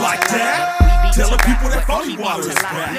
[0.00, 1.12] Like that?
[1.12, 2.94] Tell the people that phony water is back.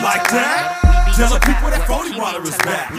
[0.00, 1.12] Like that?
[1.16, 2.90] Tell the people that phony water is back.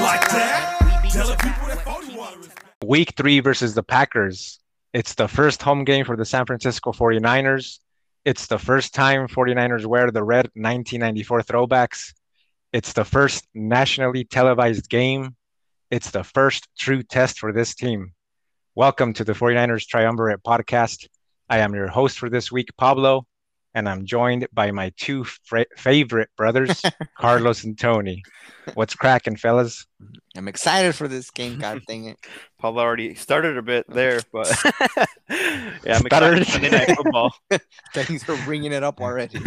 [0.00, 1.10] Like that?
[1.10, 2.76] Tell the people that phony water is back.
[2.84, 4.60] Week three versus the Packers.
[4.92, 7.80] It's the first home game for the San Francisco 49ers.
[8.24, 12.12] It's the first time 49ers wear the red 1994 throwbacks.
[12.72, 15.34] It's the first nationally televised game.
[15.90, 18.12] It's the first true test for this team.
[18.74, 21.06] Welcome to the 49ers Triumvirate podcast.
[21.48, 23.26] I am your host for this week, Pablo,
[23.74, 26.80] and I'm joined by my two fra- favorite brothers,
[27.18, 28.22] Carlos and Tony.
[28.74, 29.86] What's cracking, fellas?
[30.36, 31.58] I'm excited for this game.
[31.58, 32.18] God dang it!
[32.58, 34.50] Paul already started a bit there, but
[35.28, 36.38] yeah, I'm Stuttered.
[36.38, 37.34] excited for Monday Night Football.
[37.92, 39.38] Things are bringing it up already.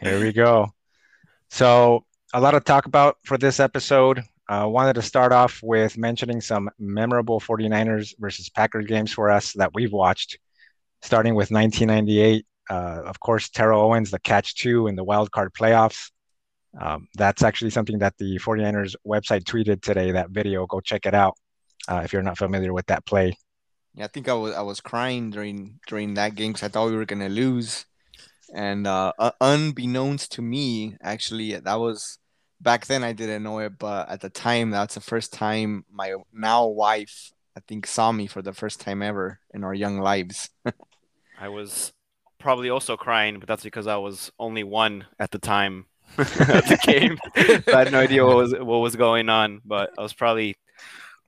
[0.00, 0.72] Here we go.
[1.50, 4.22] So, a lot to talk about for this episode.
[4.48, 9.52] Uh, wanted to start off with mentioning some memorable 49ers versus Packers games for us
[9.54, 10.38] that we've watched,
[11.02, 12.46] starting with 1998.
[12.70, 16.10] Uh, of course, Terrell Owens, the catch two in the wild card playoffs.
[16.80, 20.66] Um, that's actually something that the 49ers website tweeted today, that video.
[20.66, 21.36] Go check it out
[21.88, 23.36] uh, if you're not familiar with that play.
[23.94, 26.90] Yeah, I think I was I was crying during during that game because I thought
[26.90, 27.86] we were gonna lose,
[28.54, 32.18] and uh, unbeknownst to me, actually, that was
[32.60, 36.14] back then I didn't know it, but at the time, that's the first time my
[36.32, 40.50] now wife, I think, saw me for the first time ever in our young lives.
[41.38, 41.92] I was
[42.38, 45.86] probably also crying, but that's because I was only one at the time
[46.18, 47.18] of the game.
[47.36, 50.56] I had no idea what was what was going on, but I was probably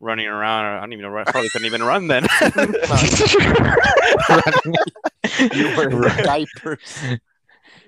[0.00, 0.64] running around.
[0.64, 1.16] I don't even know.
[1.16, 2.26] I probably couldn't even run then.
[5.52, 7.02] you were in diapers.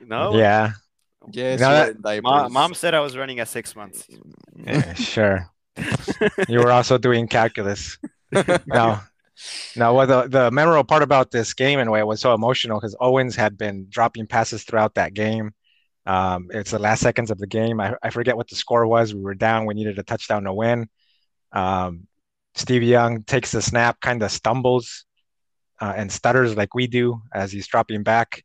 [0.05, 0.37] no.
[0.37, 0.73] Yeah,
[1.33, 2.23] Yes, No, you that- were in diapers.
[2.23, 4.07] Mom, mom said I was running at six months.
[4.57, 5.49] yeah, sure.
[6.49, 7.99] you were also doing calculus.
[8.67, 9.03] now,
[9.77, 9.95] no.
[9.95, 12.79] Well, the the memorable part about this game, in a way, it was so emotional
[12.79, 15.53] because Owens had been dropping passes throughout that game.
[16.07, 17.81] Um, it's the last seconds of the game.
[17.81, 19.15] I, I forget what the score was.
[19.15, 19.67] We were down.
[19.67, 20.89] We needed a touchdown to win.
[21.53, 22.07] Um,
[22.55, 25.05] Steve Young takes the snap, kind of stumbles
[25.81, 28.43] uh, and stutters like we do as he's dropping back.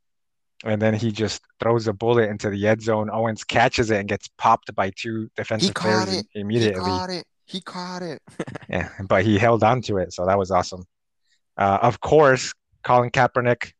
[0.63, 3.09] And then he just throws a bullet into the end zone.
[3.11, 6.25] Owens catches it and gets popped by two defensive caught players it.
[6.31, 6.81] He immediately.
[6.81, 7.25] caught it.
[7.45, 8.21] He caught it.
[8.67, 10.85] Yeah, but he held on to it, so that was awesome.
[11.55, 12.51] Uh, of course,
[12.83, 13.73] Colin Kaepernick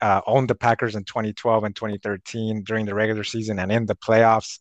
[0.00, 3.94] uh, owned the Packers in 2012 and 2013 during the regular season and in the
[3.94, 4.58] playoffs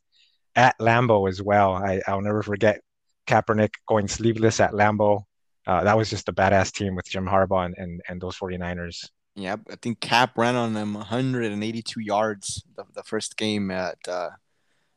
[0.56, 1.74] at Lambeau as well.
[1.74, 2.82] I, I'll never forget
[3.28, 5.24] Kaepernick going sleeveless at Lambeau.
[5.66, 9.10] Uh, that was just a badass team with Jim Harbaugh and, and, and those 49ers.
[9.36, 14.32] Yeah, I think Cap ran on them 182 yards the, the first game at uh,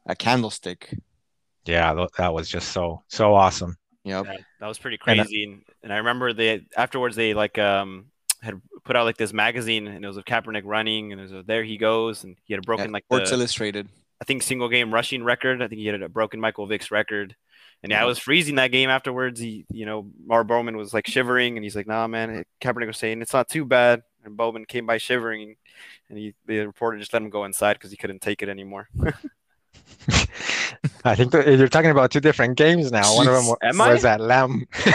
[0.06, 0.96] at Candlestick.
[1.66, 3.76] Yeah, that was just so so awesome.
[4.04, 4.26] Yep.
[4.26, 5.44] That, that was pretty And, uh, crazy.
[5.44, 8.06] And, and I remember they afterwards they like um
[8.42, 11.32] had put out like this magazine and it was of Kaepernick running and it was
[11.32, 13.88] a, there he goes and he had a broken At like Sports the, Illustrated.
[14.20, 15.62] I think single game rushing record.
[15.62, 17.34] I think he had a broken Michael Vick's record.
[17.82, 19.38] And yeah, I was freezing that game afterwards.
[19.38, 22.96] He, you know, Mar Bowman was like shivering, and he's like, "Nah, man." Kaepernick was
[22.96, 25.56] saying it's not too bad, and Bowman came by shivering,
[26.08, 28.88] and he the reporter just let him go inside because he couldn't take it anymore.
[31.04, 33.14] I think that you're talking about two different games now.
[33.14, 34.14] One of them Am was I?
[34.14, 34.66] at Lamb.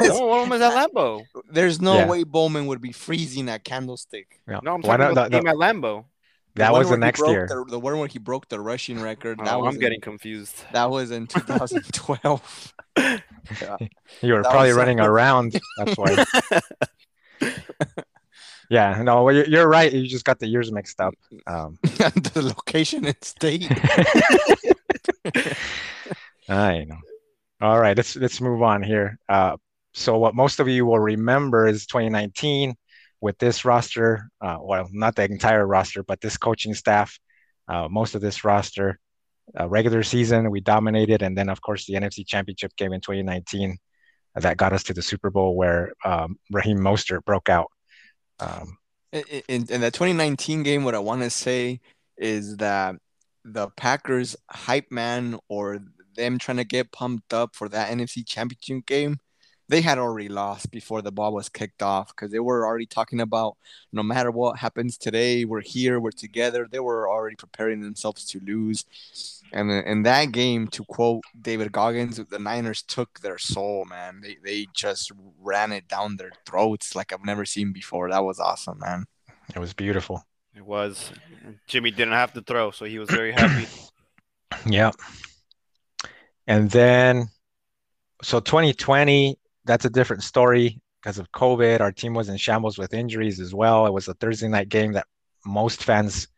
[0.00, 1.24] no, one of them was at Lambeau.
[1.50, 2.06] There's no Yeah.
[2.08, 4.40] way Bowman would be freezing at Candlestick.
[4.48, 4.60] Yeah.
[4.62, 6.04] No, I'm talking not- about the the- game at Lambeau.
[6.54, 7.46] that one was the where he next broke year.
[7.48, 9.38] The, the one where he broke the rushing record.
[9.40, 10.64] That Oh, was I'm in- getting confused.
[10.72, 12.74] that was in 2012.
[14.22, 15.58] You were That probably was- running around.
[15.78, 16.24] That's why.
[18.70, 19.92] Yeah, no, you're, you're right.
[19.92, 21.14] You just got the years mixed up.
[21.46, 23.68] Um, the location and state.
[26.48, 26.98] I know.
[27.60, 29.18] All right, let's let's move on here.
[29.28, 29.56] Uh,
[29.94, 32.74] so what most of you will remember is 2019
[33.20, 34.28] with this roster.
[34.40, 37.18] Uh, well, not the entire roster, but this coaching staff.
[37.68, 38.98] Uh, most of this roster,
[39.58, 43.76] uh, regular season, we dominated, and then of course the NFC Championship game in 2019
[44.36, 47.70] that got us to the Super Bowl where um, Raheem Mostert broke out.
[48.40, 48.78] Um,
[49.12, 51.80] in, in, in the 2019 game, what I want to say
[52.16, 52.96] is that
[53.44, 55.78] the Packers hype man or
[56.16, 59.18] them trying to get pumped up for that NFC championship game,
[59.68, 63.20] they had already lost before the ball was kicked off because they were already talking
[63.20, 63.56] about
[63.92, 66.68] no matter what happens today, we're here, we're together.
[66.70, 68.84] They were already preparing themselves to lose.
[69.56, 74.20] And in- in that game, to quote David Goggins, the Niners took their soul, man.
[74.22, 75.10] They they just
[75.40, 78.10] ran it down their throats like I've never seen before.
[78.10, 79.06] That was awesome, man.
[79.54, 80.24] it was beautiful.
[80.54, 81.10] It was.
[81.66, 83.66] Jimmy didn't have to throw, so he was very happy.
[84.64, 84.92] Yeah.
[86.46, 87.28] And then,
[88.22, 91.80] so 2020, that's a different story because of COVID.
[91.80, 93.86] Our team was in shambles with injuries as well.
[93.86, 95.06] It was a Thursday night game that
[95.44, 96.28] most fans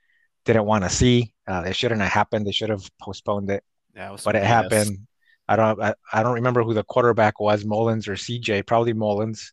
[0.49, 1.33] didn't want to see.
[1.47, 2.47] Uh, it shouldn't have happened.
[2.47, 3.65] They should have postponed it,
[3.95, 4.47] Yeah, was but it BS.
[4.47, 5.07] happened.
[5.49, 9.53] I don't I, I don't remember who the quarterback was, Mullens or CJ, probably Mullens.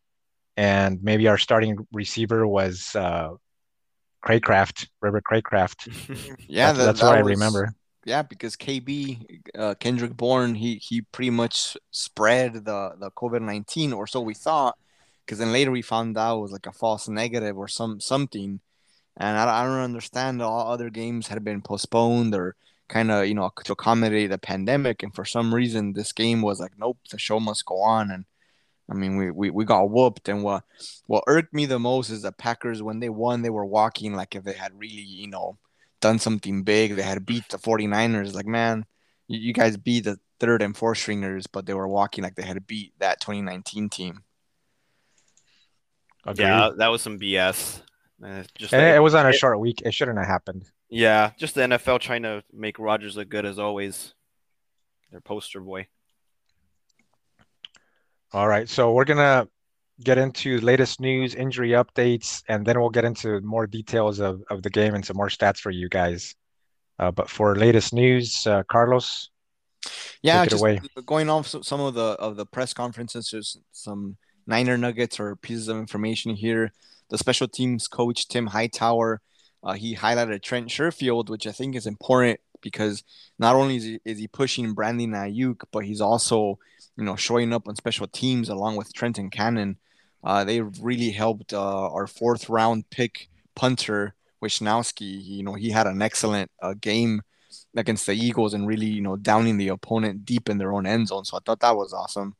[0.58, 3.32] And maybe our starting receiver was uh
[4.26, 5.90] Cracraft, River Cracraft.
[6.48, 7.74] Yeah, that's, that- that's that what I remember.
[8.06, 13.94] Yeah, because KB uh, Kendrick Bourne, he he pretty much spread the the COVID nineteen,
[13.94, 14.78] or so we thought.
[15.26, 18.60] Because then later we found out it was like a false negative or some something,
[19.18, 20.42] and I, I don't understand.
[20.42, 22.56] All other games had been postponed or
[22.88, 26.60] kind of you know to accommodate the pandemic, and for some reason this game was
[26.60, 28.12] like, nope, the show must go on.
[28.12, 28.26] And
[28.90, 30.30] I mean, we we, we got whooped.
[30.30, 30.64] And what
[31.08, 34.36] what irked me the most is the Packers when they won, they were walking like
[34.36, 35.58] if they had really you know
[36.02, 36.96] done something big.
[36.96, 38.34] They had beat the 49ers.
[38.34, 38.86] Like, man,
[39.28, 42.44] you, you guys beat the third and fourth stringers, but they were walking like they
[42.44, 44.24] had beat that 2019 team.
[46.26, 46.46] Agreed.
[46.46, 47.82] Yeah, that was some BS.
[48.58, 49.82] Just And the- it was on a it- short week.
[49.84, 50.70] It shouldn't have happened.
[50.90, 54.14] yeah, just the NFL trying to make Rodgers look good as always.
[55.12, 55.88] Their poster boy.
[58.34, 58.68] All right.
[58.68, 59.48] So we're gonna
[60.04, 64.62] get into latest news, injury updates, and then we'll get into more details of, of
[64.62, 66.36] the game and some more stats for you guys.
[67.00, 69.30] Uh, but for latest news, uh, Carlos,
[70.22, 70.82] Yeah, Take it just away.
[71.06, 74.18] going off some of the of the press conferences, just some
[74.48, 76.74] Niner nuggets or pieces of information here.
[77.10, 79.22] The special teams coach Tim Hightower,
[79.64, 83.04] uh, he highlighted Trent Sherfield, which I think is important because
[83.38, 86.60] not only is he, is he pushing Brandon Aiyuk, but he's also
[86.98, 89.78] you know showing up on special teams along with Trenton Cannon.
[90.24, 95.24] Uh, they really helped uh, our fourth round pick punter Wishnowsky.
[95.24, 97.22] You know he had an excellent uh, game
[97.76, 101.08] against the Eagles and really, you know, downing the opponent deep in their own end
[101.08, 101.26] zone.
[101.26, 102.36] So I thought that was awesome.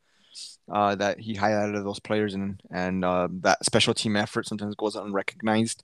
[0.72, 4.96] Uh, that he highlighted those players and and uh, that special team effort sometimes goes
[4.96, 5.84] unrecognized.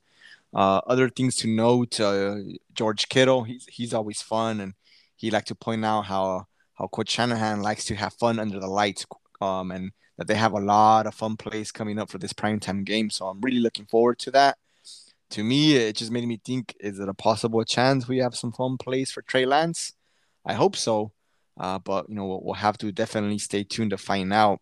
[0.54, 2.38] Uh, other things to note: uh,
[2.74, 4.74] George Kittle, he's he's always fun, and
[5.16, 8.68] he liked to point out how how Coach Shanahan likes to have fun under the
[8.68, 9.06] lights,
[9.40, 12.84] um, and that they have a lot of fun plays coming up for this primetime
[12.84, 13.10] game.
[13.10, 14.58] So I'm really looking forward to that
[15.32, 18.52] to me, it just made me think: Is it a possible chance we have some
[18.52, 19.94] fun plays for Trey Lance?
[20.46, 21.12] I hope so,
[21.62, 24.60] uh, but you know we'll, we'll have to definitely stay tuned to find out.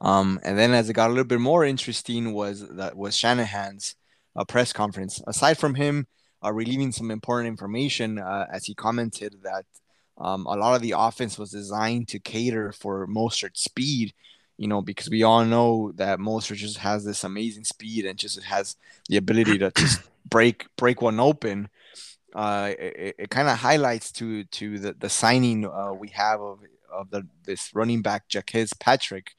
[0.00, 3.96] Um, and then as it got a little bit more interesting was that was Shanahan's
[4.36, 5.20] uh, press conference.
[5.26, 6.06] Aside from him
[6.42, 9.64] uh, relieving some important information, uh, as he commented that
[10.18, 14.14] um, a lot of the offense was designed to cater for Mostert's speed.
[14.56, 18.42] You know, because we all know that Mostert just has this amazing speed and just
[18.42, 18.76] has
[19.08, 21.68] the ability to just break break one open.
[22.34, 26.60] Uh, it, it kind of highlights to to the the signing uh, we have of
[26.92, 29.32] of the this running back Jaquez Patrick,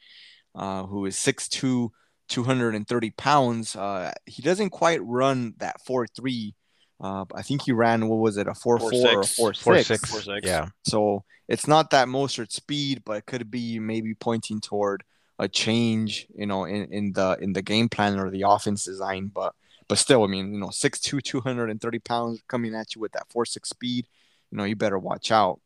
[0.55, 1.89] uh, who is 6'2",
[2.29, 3.75] 230 pounds.
[3.75, 6.55] Uh, he doesn't quite run that four three.
[7.01, 9.35] Uh, I think he ran what was it a four four or a 4.6.
[9.35, 9.87] four four six.
[9.87, 10.11] six.
[10.11, 10.47] Four, six.
[10.47, 10.67] Yeah.
[10.83, 15.03] So it's not that Mostert speed, but it could be maybe pointing toward
[15.39, 19.31] a change, you know, in, in the in the game plan or the offense design.
[19.33, 19.53] But
[19.89, 23.43] but still, I mean, you know, 6'2", 230 pounds coming at you with that four
[23.43, 24.07] six speed,
[24.51, 25.59] you know, you better watch out.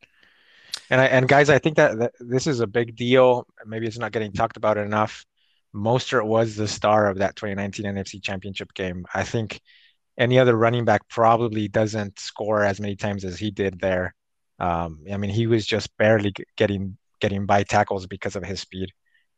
[0.90, 3.46] And I, and guys, I think that, that this is a big deal.
[3.66, 5.25] Maybe it's not getting talked about enough.
[5.75, 9.06] Mostert was the star of that 2019 NFC Championship game.
[9.13, 9.62] I think
[10.18, 14.15] any other running back probably doesn't score as many times as he did there.
[14.60, 18.89] Um, I mean, he was just barely getting getting by tackles because of his speed.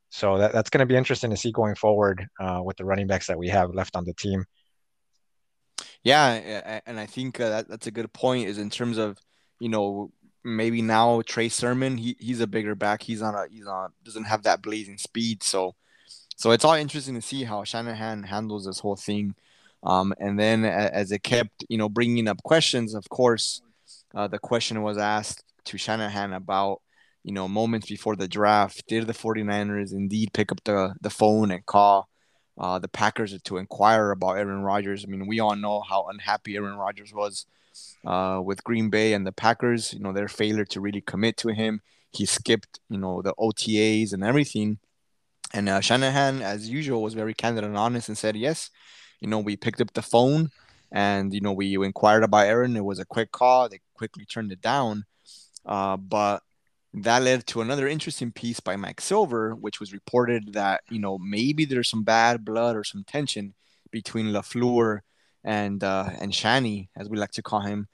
[0.09, 3.07] So that, that's going to be interesting to see going forward uh, with the running
[3.07, 4.45] backs that we have left on the team.
[6.05, 8.47] Yeah, and I think uh, that that's a good point.
[8.47, 9.17] Is in terms of
[9.59, 10.11] you know
[10.43, 13.01] maybe now Trey Sermon, he he's a bigger back.
[13.01, 15.41] He's on a he's on doesn't have that blazing speed.
[15.41, 15.75] So
[16.35, 19.35] so it's all interesting to see how Shanahan handles this whole thing.
[19.83, 23.61] Um, and then as it kept you know bringing up questions, of course,
[24.13, 26.81] uh, the question was asked to Shanahan about
[27.23, 28.83] you know moments before the draft.
[28.87, 32.09] Did the 49ers indeed pick up the the phone and call?
[32.57, 35.03] Uh, the Packers to inquire about Aaron Rodgers.
[35.03, 37.45] I mean, we all know how unhappy Aaron Rodgers was
[38.05, 39.93] uh, with Green Bay and the Packers.
[39.93, 41.81] You know, their failure to really commit to him.
[42.11, 44.79] He skipped, you know, the OTAs and everything.
[45.53, 48.69] And uh, Shanahan, as usual, was very candid and honest and said, yes,
[49.19, 50.49] you know, we picked up the phone
[50.91, 52.75] and, you know, we inquired about Aaron.
[52.75, 53.69] It was a quick call.
[53.69, 55.05] They quickly turned it down.
[55.65, 56.41] Uh, but
[56.95, 61.17] that led to another interesting piece by Mike Silver, which was reported that you know
[61.17, 63.53] maybe there's some bad blood or some tension
[63.91, 65.01] between LaFleur
[65.43, 67.87] and uh, and Shani, as we like to call him.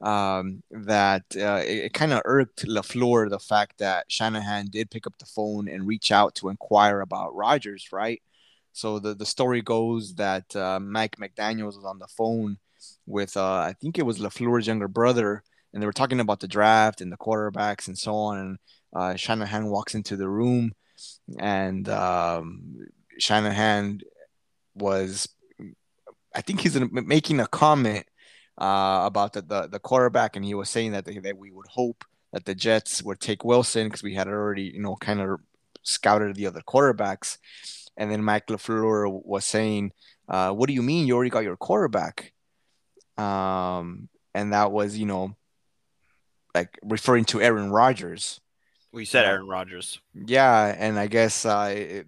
[0.00, 5.06] Um, that uh, it, it kind of irked LaFleur the fact that Shanahan did pick
[5.06, 8.22] up the phone and reach out to inquire about Rodgers, right?
[8.72, 12.58] So the, the story goes that uh, Mike McDaniels was on the phone
[13.06, 16.48] with uh, I think it was LaFleur's younger brother, and they were talking about the
[16.48, 18.38] draft and the quarterbacks and so on.
[18.38, 18.58] And
[18.94, 20.72] uh, Shanahan walks into the room,
[21.38, 22.86] and um,
[23.18, 24.00] Shanahan
[24.74, 25.28] was,
[26.34, 28.06] I think he's making a comment
[28.58, 31.66] uh, about the, the, the quarterback, and he was saying that they, that we would
[31.68, 35.40] hope that the Jets would take Wilson because we had already you know kind of
[35.82, 37.38] scouted the other quarterbacks,
[37.96, 39.92] and then Mike LaFleur was saying,
[40.28, 42.32] uh, "What do you mean you already got your quarterback?"
[43.16, 45.36] Um, and that was you know
[46.54, 48.40] like referring to Aaron Rodgers.
[48.92, 50.00] We said Aaron Rodgers.
[50.14, 52.06] Yeah, and I guess uh, it,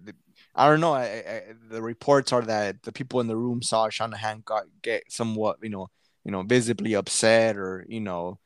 [0.55, 0.93] I don't know.
[0.93, 5.03] I, I, the reports are that the people in the room saw Shanahan got get
[5.09, 5.89] somewhat, you know,
[6.25, 8.39] you know, visibly upset, or you know,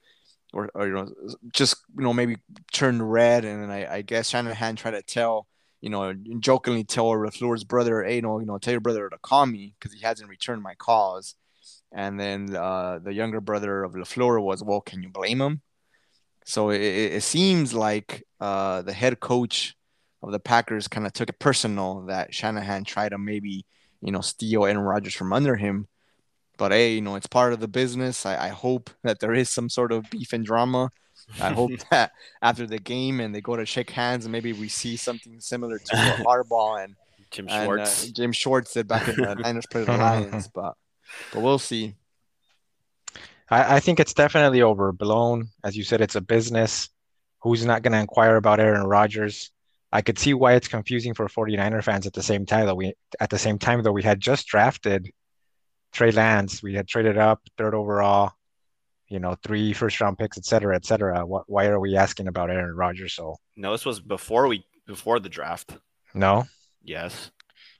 [0.53, 1.09] or, or you know,
[1.53, 2.37] just you know, maybe
[2.71, 5.47] turned red, and then I, I guess Shanahan tried to tell,
[5.81, 9.17] you know, jokingly tell LaFleur's brother, hey, you know, you know, tell your brother to
[9.19, 11.35] call me because he hasn't returned my calls,
[11.91, 15.61] and then uh, the younger brother of LaFleur was, well, can you blame him?
[16.45, 19.75] So it, it seems like uh, the head coach
[20.21, 23.65] of the Packers kind of took it personal that Shanahan tried to maybe,
[24.01, 25.87] you know, steal Aaron Rodgers from under him.
[26.57, 28.25] But hey, you know, it's part of the business.
[28.25, 30.89] I, I hope that there is some sort of beef and drama.
[31.41, 32.11] I hope that
[32.41, 35.79] after the game and they go to shake hands and maybe we see something similar
[35.79, 36.95] to Harbaugh and
[37.31, 38.03] Jim and, Schwartz.
[38.03, 40.47] uh, Jim Schwartz did back in the Niners play the Lions.
[40.47, 40.75] But
[41.33, 41.95] but we'll see.
[43.49, 45.49] I, I think it's definitely overblown.
[45.63, 46.89] As you said, it's a business.
[47.41, 49.51] Who's not going to inquire about Aaron Rodgers?
[49.91, 52.93] I could see why it's confusing for 49er fans at the same time that we
[53.19, 55.09] at the same time though we had just drafted
[55.93, 56.61] Trey Lance.
[56.61, 58.33] We had traded up third overall,
[59.07, 61.25] you know, three first round picks, et cetera, et cetera.
[61.25, 63.13] What, why are we asking about Aaron Rodgers?
[63.13, 65.77] So No, this was before we before the draft.
[66.13, 66.45] no,
[66.83, 67.31] Yes.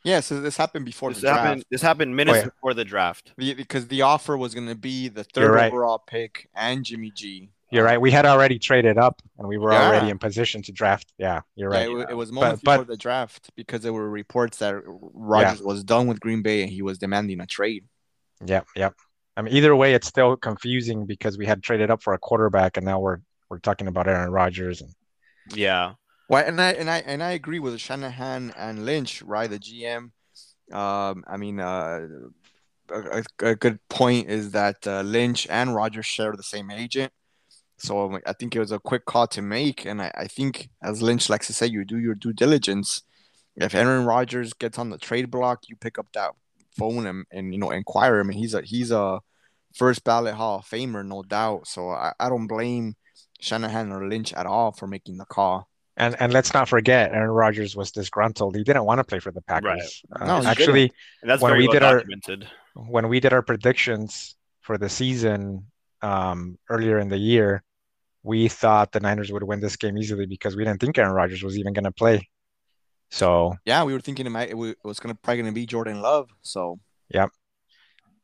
[0.06, 1.40] Yeah, so this happened before This the draft.
[1.42, 2.46] happened this happened minutes Oh, yeah.
[2.46, 3.34] before the draft.
[3.38, 5.72] The- because the offer was going to be the third right.
[5.72, 7.50] overall pick and Jimmy G.
[7.72, 8.00] you're right.
[8.00, 9.88] We had already traded up and we were Yeah.
[9.88, 11.12] already in position to draft.
[11.18, 11.90] Yeah, you're Yeah, right.
[11.90, 15.62] it, it was But- moments but- before the draft because there were reports that Rodgers
[15.62, 17.86] was done with Green Bay and he was demanding a trade.
[18.46, 18.94] Yep, yep.
[19.36, 22.78] I mean, either way, it's still confusing because we had traded up for a quarterback
[22.78, 23.18] and now we're
[23.50, 24.82] we're talking about Aaron Rodgers.
[24.82, 24.92] And
[25.54, 25.94] Yeah.
[26.28, 29.50] Well, and I and I and I agree with Shanahan and Lynch, right?
[29.50, 30.12] The GM.
[30.74, 32.08] Um, I mean, uh,
[32.90, 37.14] a, a- good point is that uh, Lynch and Rodgers share the same agent,
[37.78, 39.86] so I think it was a quick call to make.
[39.86, 43.04] And I, I think, as Lynch likes to say, you do your due diligence.
[43.56, 46.32] If Aaron Rodgers gets on the trade block, you pick up that
[46.78, 48.30] phone and, and you know inquire him.
[48.30, 49.22] He's a he's a
[49.76, 51.68] first ballot Hall of Famer, no doubt.
[51.68, 52.96] So I, I don't blame
[53.40, 55.70] Shanahan or Lynch at all for making the call.
[55.98, 58.56] And and let's not forget, Aaron Rodgers was disgruntled.
[58.56, 60.04] He didn't want to play for the Packers.
[60.12, 62.04] Uh, No, actually, And that's When very we well did our-
[62.76, 65.68] when we did our predictions for the season
[66.02, 67.64] um, earlier in the year,
[68.24, 71.42] we thought the Niners would win this game easily because we didn't think Aaron Rodgers
[71.44, 72.28] was even going to play.
[73.12, 76.02] So, Yeah, we were thinking it might it it was gonna probably gonna be Jordan
[76.02, 76.30] Love.
[76.42, 77.30] So yep.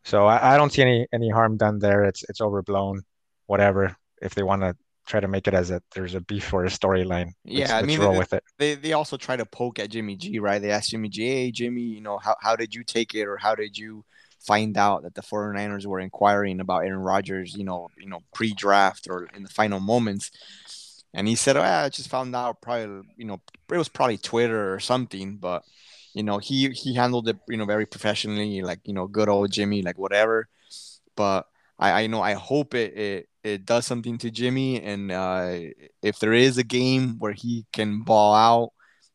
[0.03, 2.03] so I, I don't see any any harm done there.
[2.03, 3.03] It's it's overblown.
[3.45, 3.95] Whatever.
[4.21, 4.75] If they want to
[5.11, 7.81] try to make it as a there's a beef or a storyline, let's, Yeah, I
[7.81, 8.43] let's mean, roll the- with it.
[8.59, 10.61] they they also try to poke at Jimmy G, right?
[10.61, 13.37] They asked Jimmy G, hey Jimmy, you know, how how did you take it or
[13.37, 14.05] how did you
[14.39, 19.07] find out that the 49ers were inquiring about Aaron Rodgers, you know, you know, pre-draft
[19.09, 20.31] or in the final moments?
[21.13, 23.41] And he said, oh, I just found out probably, you know,
[23.71, 25.63] it was probably Twitter or something, but
[26.13, 29.51] you know, he he handled it, you know, very professionally, like, you know, good old
[29.51, 30.47] Jimmy, like whatever.
[31.15, 31.47] But
[31.81, 35.57] I, I know I hope it, it it does something to Jimmy and uh
[36.01, 38.69] if there is a game where he can ball out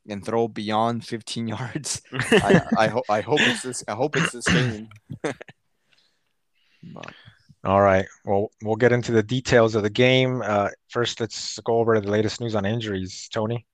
[0.09, 4.33] and throw beyond 15 yards, I, I hope I hope it's this I hope it's
[4.33, 4.89] this game.
[6.95, 7.13] But,
[7.65, 8.07] All right.
[8.25, 10.41] Well, we'll get into the details of the game.
[10.45, 13.29] Uh, first, let's go over the latest news on injuries.
[13.33, 13.67] Tony.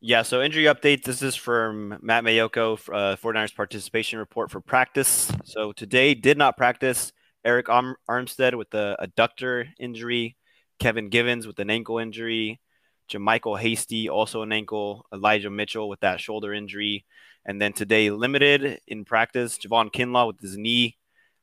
[0.00, 1.04] Yeah, so injury update.
[1.04, 5.32] This is from Matt Maiocco, uh, 49ers participation report for practice.
[5.44, 7.12] So today did not practice
[7.48, 10.36] Eric Arm- Armstead with a adductor injury,
[10.78, 12.60] Kevin Givens with an ankle injury,
[13.10, 17.06] JaMycal Hasty also an ankle, Elijah Mitchell with that shoulder injury,
[17.46, 20.98] and then today limited in practice, Javon Kinlaw with his knee,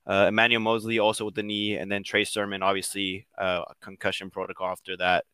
[0.05, 4.67] uh, Emmanuel Moseley also with the knee, and then Trey Sermon obviously uh, concussion protocol
[4.67, 5.25] after that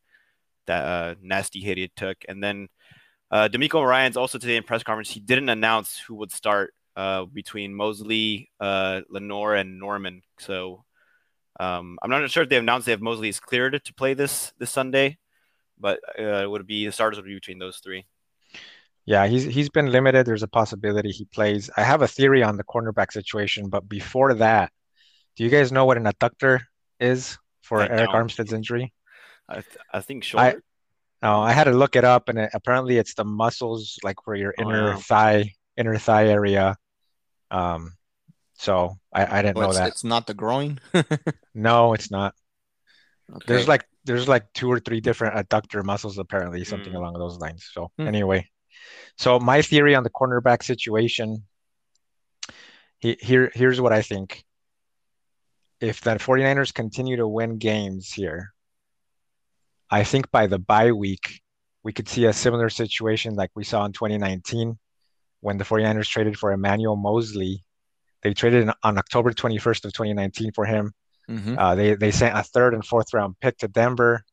[0.67, 2.69] that uh, nasty hit he took, and then
[3.29, 5.11] uh, DeMeco Ryans also today in press conference.
[5.11, 10.21] He didn't announce who would start uh, between Moseley, uh, Lenoir, and Norman.
[10.39, 10.85] So
[11.59, 14.71] um, I'm not sure if they announced if Moseley is cleared to play this this
[14.71, 15.17] Sunday,
[15.79, 18.05] but uh, it would be the starters would be between those three.
[19.05, 20.25] Yeah, he's he's been limited.
[20.25, 21.69] There's a possibility he plays.
[21.75, 24.71] I have a theory on the cornerback situation, but before that,
[25.35, 26.61] do you guys know what an adductor
[26.99, 28.27] is for I Eric don't.
[28.27, 28.93] Armstead's injury?
[29.49, 30.63] I, th- I think short.
[31.23, 34.35] Oh, I had to look it up, and it, apparently it's the muscles like where
[34.35, 34.95] your Oh, inner yeah.
[34.97, 36.77] thigh, inner thigh area.
[37.51, 37.93] Um,
[38.53, 39.87] so I, I didn't know it's, that.
[39.89, 40.79] it's not the groin.
[41.53, 42.33] No, it's not.
[43.45, 46.97] There's like there's like two or three different adductor muscles apparently, something Mm.
[46.97, 47.69] along those lines.
[47.73, 48.07] So Hmm.
[48.07, 48.49] anyway,
[49.17, 51.43] so my theory on the cornerback situation,
[52.99, 54.43] he, here here's what I think.
[55.81, 58.53] If the 49ers continue to win games here,
[59.89, 61.41] I think by the bye week,
[61.83, 64.77] we could see a similar situation like we saw in 2019
[65.41, 67.63] when the 49ers traded for Emmanuel Moseley.
[68.21, 70.93] They traded on October 21st of 2019 for him.
[71.29, 71.57] Mhm.
[71.57, 74.23] Uh, they they sent a third and fourth round pick to Denver,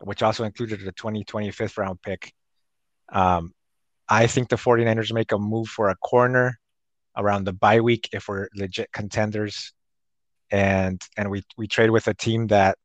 [0.00, 2.32] which also included a 2025th round pick.
[3.10, 3.52] Um,
[4.08, 6.58] I think the 49ers make a move for a corner
[7.16, 9.72] around the bye week if we're legit contenders,
[10.50, 12.78] and and we we trade with a team that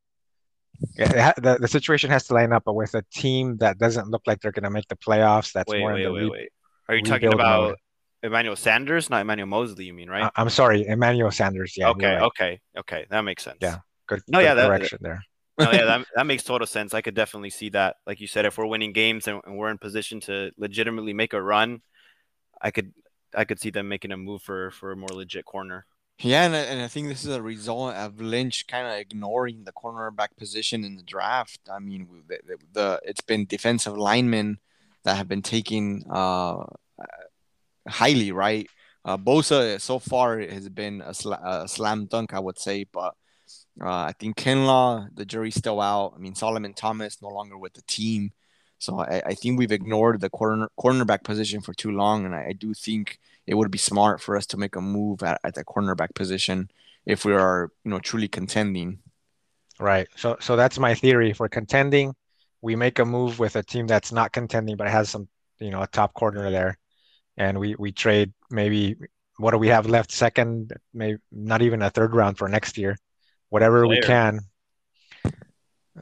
[0.98, 4.24] yeah, the, the situation has to line up, but with a team that doesn't look
[4.26, 5.52] like they're going to make the playoffs.
[5.52, 6.50] That's wait, more wait, in the wait, re- wait.
[6.92, 7.76] Are you talking about mode.
[8.22, 9.86] Emmanuel Sanders, not Emmanuel Moseley?
[9.86, 10.24] You mean right?
[10.26, 11.76] I- I'm sorry, Emmanuel Sanders.
[11.78, 12.22] Yeah, okay, right.
[12.24, 13.06] okay, okay.
[13.10, 13.58] That makes sense.
[13.62, 13.78] Yeah.
[14.08, 15.24] Good, No, good yeah, that- correction there.
[15.58, 16.94] no, yeah, that, that makes total sense.
[16.94, 17.96] I could definitely see that.
[18.06, 21.32] Like you said, if we're winning games and, and we're in position to legitimately make
[21.34, 21.82] a run,
[22.62, 22.94] I could
[23.34, 25.86] I could see them making a move for for a more legit corner.
[26.20, 29.64] Yeah, and I, and I think this is a result of Lynch kind of ignoring
[29.64, 31.62] the cornerback position in the draft.
[31.72, 34.60] I mean, the, the, the it's been defensive linemen
[35.04, 36.64] that have been taken uh,
[37.88, 38.68] highly, right?
[39.04, 43.16] Uh, Bosa so far has been a, sla- a slam dunk, I would say, but
[43.82, 46.14] uh, I think Kinlaw, the jury's still out.
[46.16, 48.32] I mean, Solomon Thomas no longer with the team,
[48.78, 52.48] so I, I think we've ignored the corner cornerback position for too long, and I,
[52.50, 55.56] I do think it would be smart for us to make a move at, at
[55.56, 56.70] the cornerback position
[57.06, 59.00] if we are, you know, truly contending.
[59.80, 60.08] Right.
[60.16, 61.34] So so that's my theory.
[61.34, 62.14] For contending,
[62.62, 65.28] we make a move with a team that's not contending but has some,
[65.60, 66.78] you know, a top corner there.
[67.38, 68.98] And we we trade maybe
[69.38, 70.12] what do we have left?
[70.12, 72.98] Second, maybe not even a third round for next year.
[73.50, 74.42] Whatever we can.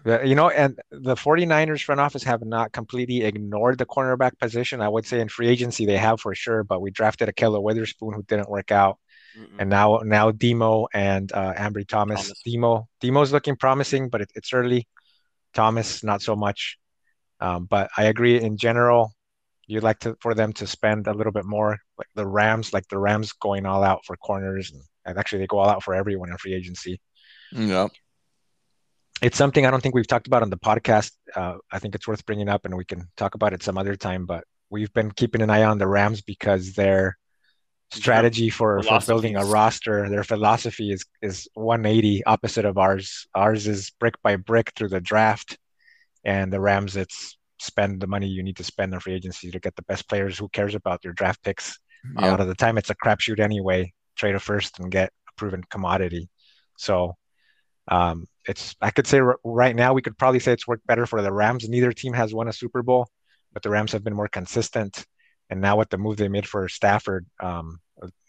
[0.06, 4.82] You know, and the 49ers front office have not completely ignored the cornerback position.
[4.82, 8.14] I would say in free agency they have for sure, but we drafted Ahkello Witherspoon
[8.14, 9.00] who didn't work out.
[9.38, 9.48] Mm-mm.
[9.58, 12.24] And now now Demo and uh, Ambry Thomas.
[12.24, 12.42] Thomas.
[12.46, 14.88] Demo Demo's looking promising, but it, it's early.
[15.54, 16.78] Thomas not so much.
[17.40, 19.14] Um, but I agree in general.
[19.68, 22.88] You'd like to for them to spend a little bit more, like the Rams, like
[22.90, 25.94] the Rams going all out for corners, and, and actually they go all out for
[25.94, 27.00] everyone in free agency.
[27.52, 27.92] Yep.
[29.22, 31.12] It's something I don't think we've talked about on the podcast.
[31.36, 33.96] Uh, I think it's worth bringing up, and we can talk about it some other
[33.96, 34.26] time.
[34.26, 37.18] But we've been keeping an eye on the Rams because their
[37.92, 43.28] strategy for, for building a roster, their philosophy is is 180 opposite of ours.
[43.36, 45.58] Ours is brick by brick through the draft,
[46.24, 49.60] and the Rams it's spend the money you need to spend on free agency to
[49.60, 50.38] get the best players.
[50.38, 51.78] Who cares about your draft picks?
[52.18, 53.94] A lot of the time it's a crapshoot anyway.
[54.16, 56.30] Trade a first and get a proven commodity.
[56.78, 57.16] So
[57.90, 61.06] um, it's I could say r- right now we could probably say it's worked better
[61.06, 61.68] for the Rams.
[61.68, 63.08] Neither team has won a Super Bowl,
[63.54, 65.06] but the Rams have been more consistent.
[65.50, 67.80] And now with the move they made for Stafford, um,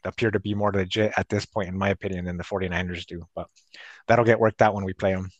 [0.04, 3.26] appear to be more legit at this point, in my opinion, than the 49ers do.
[3.34, 3.48] But
[4.06, 5.30] that'll get worked out when we play them.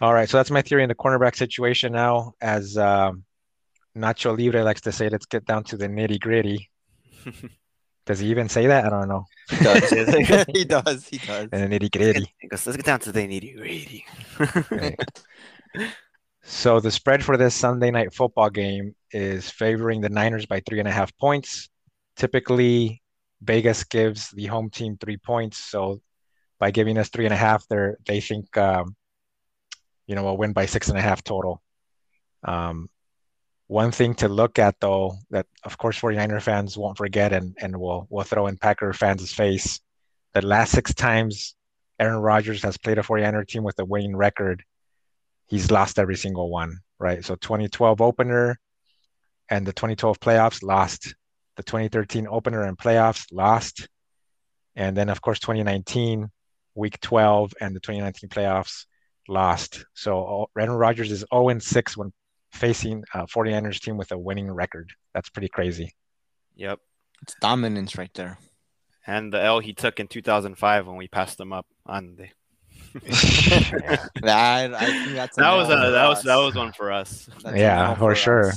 [0.00, 2.34] All right, so that's my theory in the cornerback situation now.
[2.40, 3.24] As um,
[3.96, 6.70] Nacho Libre likes to say, let's get down to the nitty gritty.
[8.06, 8.84] Does he even say that?
[8.84, 9.24] I don't know.
[9.48, 9.88] He does.
[10.52, 11.08] he does.
[11.08, 11.48] He does.
[11.52, 12.34] And the nitty gritty.
[12.38, 14.04] He goes, let's get down to the nitty gritty.
[14.70, 14.98] Right.
[16.46, 20.78] So the spread for this Sunday night football game is favoring the Niners by three
[20.78, 21.70] and a half points.
[22.16, 23.02] Typically,
[23.40, 25.56] Vegas gives the home team three points.
[25.56, 26.02] So
[26.58, 28.94] by giving us three and a half, they're they think um,
[30.06, 31.62] you know we'll win by six and a half total.
[32.42, 32.90] Um,
[33.66, 37.74] one thing to look at though, that of course 49er fans won't forget and and
[37.80, 39.80] will will throw in Packer fans' face,
[40.34, 41.56] that last six times
[41.98, 44.62] Aaron Rodgers has played a 49er team with a winning record
[45.46, 47.24] he's lost every single one, right?
[47.24, 48.58] So 2012 opener
[49.50, 51.14] and the 2012 playoffs lost.
[51.56, 53.88] The 2013 opener and playoffs lost.
[54.74, 56.30] And then of course 2019
[56.74, 58.86] week 12 and the 2019 playoffs
[59.28, 59.84] lost.
[59.94, 62.12] So oh, Aaron Rodgers is 0 6 when
[62.52, 64.90] facing a 49ers team with a winning record.
[65.12, 65.92] That's pretty crazy.
[66.56, 66.80] Yep.
[67.22, 68.38] It's dominance right there.
[69.06, 72.28] And the L he took in 2005 when we passed them up on the
[74.22, 77.28] That I think that's That was a, for that was that was one for us.
[77.42, 78.52] That's Yeah, no for sure.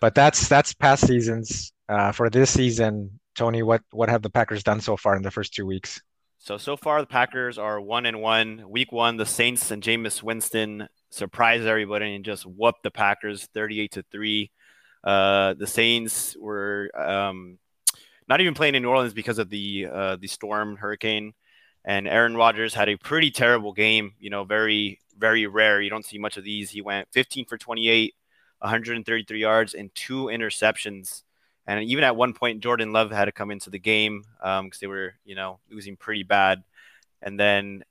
[0.00, 1.72] But that's that's past seasons.
[1.88, 5.30] Uh, for this season, Tony, what what have the Packers done so far in the
[5.30, 6.00] first two weeks?
[6.38, 8.64] So so far the Packers are one and one.
[8.68, 13.92] Week one, the Saints and Jameis Winston surprised everybody and just whooped the Packers 38
[13.92, 14.50] to three.
[15.02, 17.58] Uh, the Saints were um,
[18.28, 21.34] not even playing in New Orleans because of the uh, the storm hurricane,
[21.84, 24.14] and Aaron Rodgers had a pretty terrible game.
[24.18, 25.80] You know, very very rare.
[25.80, 26.70] You don't see much of these.
[26.70, 28.14] He went 15 for 28,
[28.58, 31.22] 133 yards, and two interceptions.
[31.66, 34.80] And even at one point, Jordan Love had to come into the game um, because
[34.80, 36.62] they were, you know, losing pretty bad.
[37.22, 37.84] And then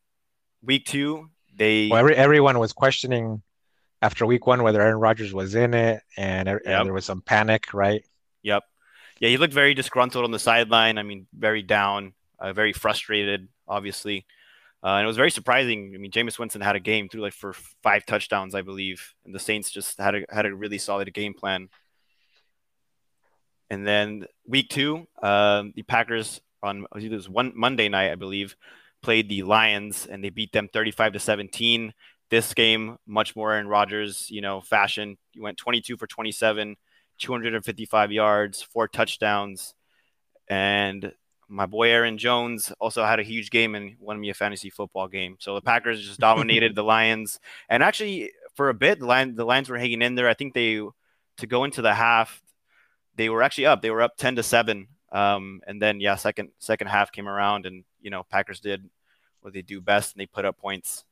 [0.61, 3.41] week two, they Well, every, everyone was questioning
[4.01, 7.21] after week one whether Aaron Rodgers was in it, and, er, and there was some
[7.21, 8.03] panic, right?
[8.43, 8.63] Yep.
[9.19, 10.97] Yeah, he looked very disgruntled on the sideline.
[10.97, 14.25] I mean, very down, uh, very frustrated, obviously.
[14.83, 15.93] Uh, and it was very surprising.
[15.95, 19.33] I mean, Jameis Winston had a game through like for five touchdowns, I believe, and
[19.33, 21.69] the Saints just had a had a really solid game plan.
[23.69, 28.57] And then week two, um, the Packers on it was one Monday night, I believe,
[29.01, 31.93] played the Lions and they beat them 35 to 17.
[32.29, 35.17] This game, much more in Rodgers, you know, fashion.
[35.31, 36.75] He went 22 for 27,
[37.19, 39.75] 255 yards, four touchdowns,
[40.49, 41.13] and
[41.53, 45.07] my boy Aaron Jones also had a huge game and won me a fantasy football
[45.07, 45.37] game.
[45.39, 47.39] So the Packers just dominated the Lions,
[47.69, 50.27] and actually for a bit, the Lions, the Lions were hanging in there.
[50.27, 50.81] I think they
[51.37, 52.41] to go into the half,
[53.15, 53.81] they were actually up.
[53.81, 54.87] They were up 10 to seven.
[55.11, 58.89] Um, and then yeah, second second half came around, and you know Packers did
[59.41, 61.05] what they do best, and they put up points.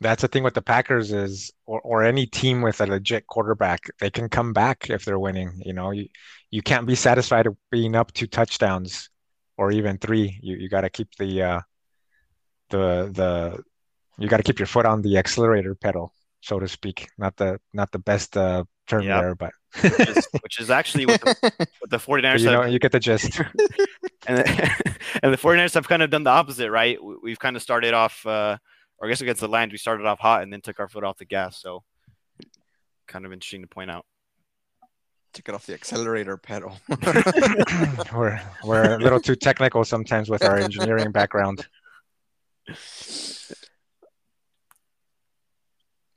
[0.00, 3.88] That's the thing with the Packers is, or, or any team with a legit quarterback,
[3.98, 5.62] they can come back if they're winning.
[5.64, 6.08] You know, you,
[6.50, 9.10] you can't be satisfied with being up two touchdowns
[9.56, 10.38] or even three.
[10.42, 11.60] You you got to keep the uh,
[12.70, 13.62] the the
[14.18, 17.08] you got to keep your foot on the accelerator pedal, so to speak.
[17.18, 19.20] Not the not the best uh, term Yep.
[19.22, 21.36] there, but which is, which is actually what the,
[21.80, 23.38] what the 49ers you know have, you get the gist.
[24.26, 24.38] and,
[25.22, 27.02] and the 49ers have kind of done the opposite, right?
[27.02, 28.56] We- We've kind of started off, uh,
[28.98, 31.04] or I guess against the Lions, we started off hot and then took our foot
[31.04, 31.60] off the gas.
[31.60, 31.82] So
[33.06, 34.06] kind of interesting to point out.
[35.36, 36.74] Took it off the accelerator pedal.
[38.14, 41.66] we're we're a little too technical sometimes with our engineering background.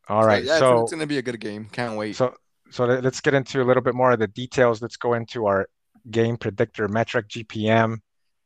[0.07, 1.67] All right, yeah, so it's, gonna be a good game.
[1.69, 2.15] Can't wait.
[2.15, 2.33] so
[2.71, 4.81] so let- let's get into a little bit more of the details.
[4.81, 5.67] Let's go into our
[6.09, 7.97] game predictor metric GPM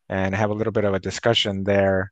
[0.09, 2.11] and have a little bit of a discussion there.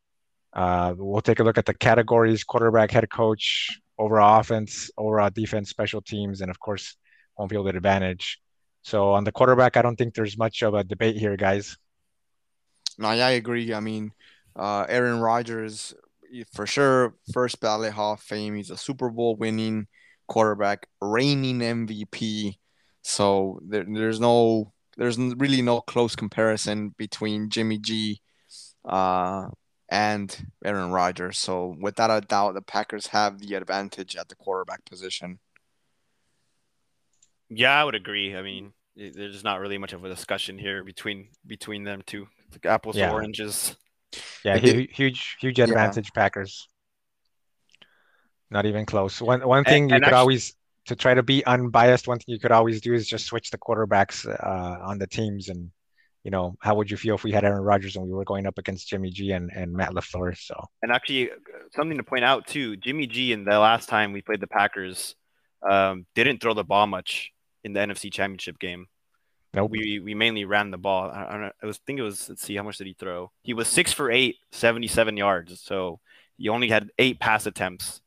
[0.53, 5.71] Uh, we'll take a look at the categories: quarterback, head coach, overall offense, overall defense,
[5.71, 6.95] special teams, and of course,
[7.33, 8.37] home field advantage.
[8.83, 11.77] So on the quarterback, I don't think there's much of a debate here, guys.
[12.97, 13.73] No, yeah, I agree.
[13.73, 14.11] I mean,
[14.55, 15.93] uh, Aaron Rodgers,
[16.53, 18.55] for sure, first ballot Hall of Fame.
[18.55, 19.87] He's a Super Bowl winning
[20.27, 22.55] quarterback, reigning MVP.
[23.01, 28.21] So there, there's no, there's really no close comparison between Jimmy G,
[28.85, 29.47] uh,
[29.89, 31.37] and Aaron Rodgers.
[31.37, 35.39] So without a doubt, the Packers have the advantage at the quarterback position.
[37.53, 38.35] Yeah, I would agree.
[38.35, 42.27] I mean, i- there's not really much of a discussion here between between them two.
[42.47, 43.07] It's like apples Yeah.
[43.07, 43.75] to oranges.
[44.43, 46.67] Yeah, It did- hu- huge, huge advantage, Packers.
[48.49, 49.21] Not even close.
[49.21, 52.07] One one And- thing you and could actu- always to try to be unbiased.
[52.07, 55.47] One thing you could always do is just switch the quarterbacks uh, on the teams,
[55.49, 55.71] and
[56.23, 58.45] you know how would you feel if we had Aaron Rodgers and we were going
[58.45, 60.37] up against Jimmy G and, and Matt LaFleur?
[60.37, 61.35] So And actually, uh,
[61.75, 65.15] something to point out too: Jimmy G in the last time we played the Packers
[65.69, 67.30] um, didn't throw the ball much
[67.63, 68.87] in the NFC Championship game.
[69.53, 69.71] nope.
[69.71, 71.09] We we mainly ran the ball.
[71.11, 72.29] I, I, don't know, I was think it was.
[72.29, 73.31] Let's see, how much did he throw?
[73.43, 75.61] He was six for eight, 77 yards.
[75.61, 75.99] So
[76.37, 78.01] he only had eight pass attempts.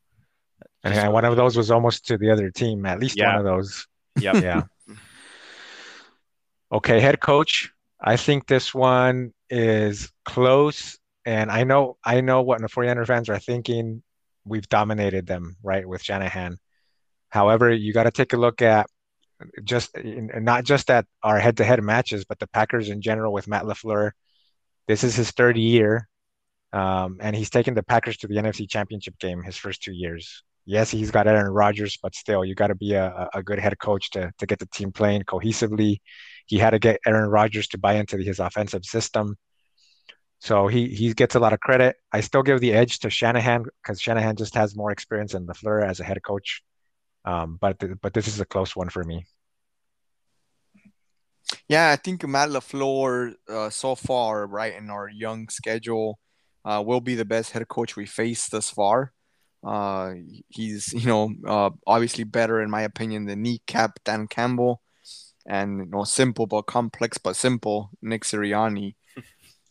[0.83, 2.85] And, one of those was almost to the other team.
[2.85, 3.87] At least one of those.
[4.19, 4.35] Yep.
[4.43, 4.63] Yeah.
[6.71, 7.71] Okay, head coach.
[8.01, 13.29] I think this one is close, and I know I know what the 49er fans
[13.29, 14.03] are thinking.
[14.45, 16.57] We've dominated them, right, with Shanahan.
[17.29, 18.87] However, you got to take a look at
[19.63, 24.11] just not just at our head-to-head matches, but the Packers in general with Matt LaFleur.
[24.87, 26.07] This is his third year,
[26.71, 30.43] um, and he's taken the Packers to the NFC Championship game his first two years.
[30.65, 33.77] Yes, he's got Aaron Rodgers, but still, you got to be a, a good head
[33.79, 35.99] coach to to get the team playing cohesively.
[36.47, 39.37] He had to get Aaron Rodgers to buy into his offensive system.
[40.39, 41.95] So he he gets a lot of credit.
[42.11, 45.87] I still give the edge to Shanahan because Shanahan just has more experience than LaFleur
[45.87, 46.61] as a head coach.
[47.25, 49.25] Um, but but this is a close one for me.
[51.67, 56.19] Yeah, I think Matt LaFleur uh, so far, right, in our young schedule,
[56.63, 59.11] uh, will be the best head coach we faced thus far.
[59.65, 60.13] Uh,
[60.49, 64.81] he's you know uh, obviously better in my opinion than kneecap Dan Campbell,
[65.47, 68.95] and you know simple but complex but simple Nick Sirianni.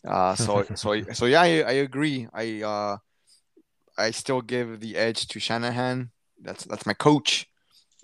[0.07, 2.29] Uh, so so so yeah, I, I agree.
[2.35, 2.99] I uh,
[3.97, 6.11] I still give the edge to Shanahan.
[6.45, 7.49] That's that's my coach.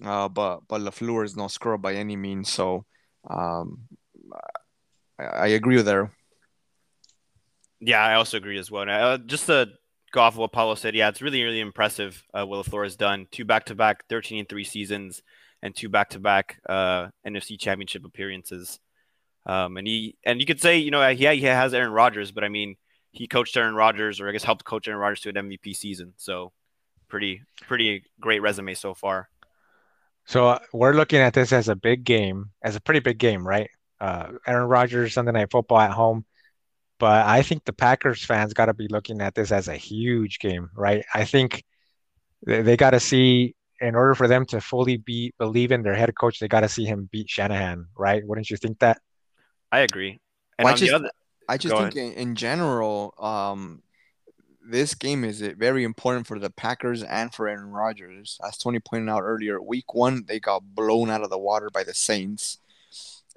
[0.05, 2.50] Uh, but but LaFleur is no scrub by any means.
[2.50, 2.85] So
[3.29, 3.83] um,
[5.18, 6.12] I, I agree with there.
[7.81, 8.88] Yeah, I also agree as well.
[8.88, 9.68] Uh, just to
[10.12, 12.96] go off of what Paulo said, yeah, it's really really impressive uh, what LaFleur has
[12.96, 13.26] done.
[13.31, 15.22] Two back to back 13 and three seasons,
[15.62, 18.81] and two back to back NFC Championship appearances.
[19.46, 22.44] Um, and he and you could say you know yeah he has Aaron Rodgers, but
[22.44, 22.76] I mean
[23.12, 26.14] he coached Aaron Rodgers or I guess helped coach Aaron Rodgers to an MVP season.
[26.16, 26.53] So
[27.11, 29.29] pretty pretty great resume so far.
[30.27, 33.46] So uh, we're looking at this as a big game, as a pretty big game,
[33.46, 33.68] right?
[34.01, 36.25] Uh, Aaron Rodgers Sunday Night Football at home,
[36.99, 40.38] but I think the Packers fans got to be looking at this as a huge
[40.38, 41.05] game, right?
[41.12, 41.64] I think
[42.46, 45.94] they, they got to see in order for them to fully be believe in their
[45.94, 48.23] head coach, they got to see him beat Shanahan, right?
[48.25, 49.01] Wouldn't you think that?
[49.73, 50.20] I agree.
[50.59, 51.11] And well, I just, other...
[51.49, 53.83] I just think in, in, general, um,
[54.70, 58.38] this game is very important for the Packers and for Aaron Rodgers.
[58.46, 61.85] As Tony pointed out earlier, week one, they got blown out of the water by
[61.85, 62.59] the Saints.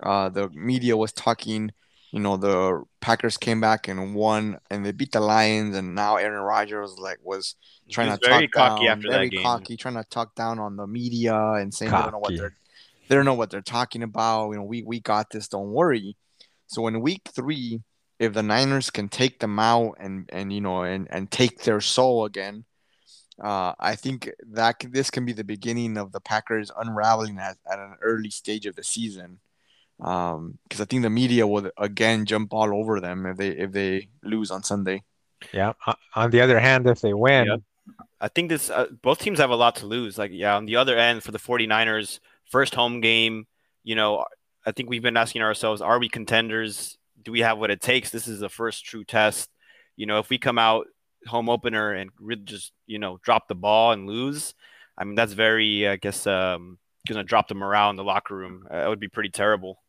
[0.02, 1.72] Uh, the media was talking,
[2.12, 6.17] you know, the Packers came back and won and they beat the Lions, and now
[6.17, 7.56] Aaron Rodgers like was
[7.89, 11.74] trying to talk cocky down, very cocky, trying to talk down on the media and
[11.74, 12.02] saying cocky.
[12.02, 12.56] they don't know what they're
[13.08, 14.52] they don't know what they're talking about.
[14.52, 16.15] You know, we we got this, don't worry.
[16.67, 17.82] So in week three,
[18.24, 21.82] if the Niners can take them out and and you know and and take their
[21.82, 22.64] soul again,
[23.42, 27.80] uh, I think that this can be the beginning of the Packers unraveling at, at
[27.80, 29.40] an early stage of the season.
[29.98, 33.72] Because um, I think the media will again jump all over them if they if
[33.72, 35.04] they lose on Sunday.
[35.52, 35.74] Yeah.
[36.16, 37.60] On the other hand, if they win, yep.
[38.22, 40.18] I think this uh, both teams have a lot to lose.
[40.18, 43.48] Like yeah, on the other end for the 49ers, first home game,
[43.84, 44.26] you know,
[44.66, 46.98] I think we've been asking ourselves, are we contenders?
[47.24, 48.10] Do we have what it takes?
[48.10, 49.50] This is the first true test.
[49.96, 50.88] You know, if we come out
[51.28, 54.54] home opener and really just, you know, drop the ball and lose,
[54.98, 58.66] I mean, that's very, I guess, um, to drop the morale in the locker room.
[58.70, 59.82] Uh, that would be pretty terrible.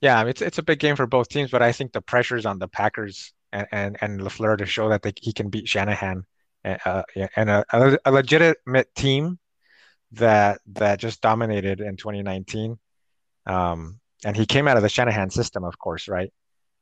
[0.00, 2.46] Yeah, it's it's a big game for both teams, but I think the pressure is
[2.46, 6.24] on the Packers and and, and LaFleur to show that they, he can beat Shanahan,
[6.64, 7.02] uh,
[7.34, 9.38] and a, a legitimate team
[10.12, 12.78] that that just dominated in 2019.
[13.46, 16.32] Um, and he came out of the Shanahan system, of course, right?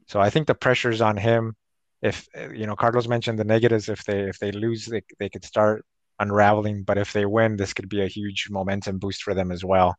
[0.06, 1.54] So I think the pressure's on him.
[2.02, 3.88] If you know, Carlos mentioned the negatives.
[3.88, 5.84] If they if they lose, they they could start
[6.20, 6.84] unraveling.
[6.84, 9.96] But if they win, this could be a huge momentum boost for them as well.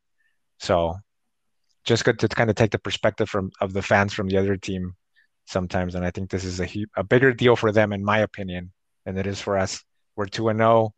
[0.60, 0.96] So
[1.84, 4.56] just good to kind of take the perspective from of the fans from the other
[4.56, 4.94] team
[5.46, 5.96] sometimes.
[5.96, 8.72] And I think this is a a bigger deal for them, in my opinion,
[9.06, 9.84] than it is for us.
[10.16, 10.70] We're two and zero.
[10.70, 10.94] Oh.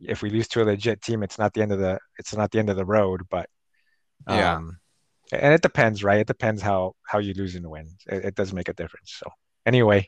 [0.00, 2.50] If we lose to a legit team, it's not the end of the it's not
[2.52, 3.22] the end of the road.
[3.28, 3.48] But
[4.26, 4.60] um, yeah
[5.32, 6.20] and it depends, right?
[6.20, 7.88] It depends how how you lose and win.
[8.06, 9.14] It, it does make a difference.
[9.18, 9.30] So
[9.66, 10.04] anyway,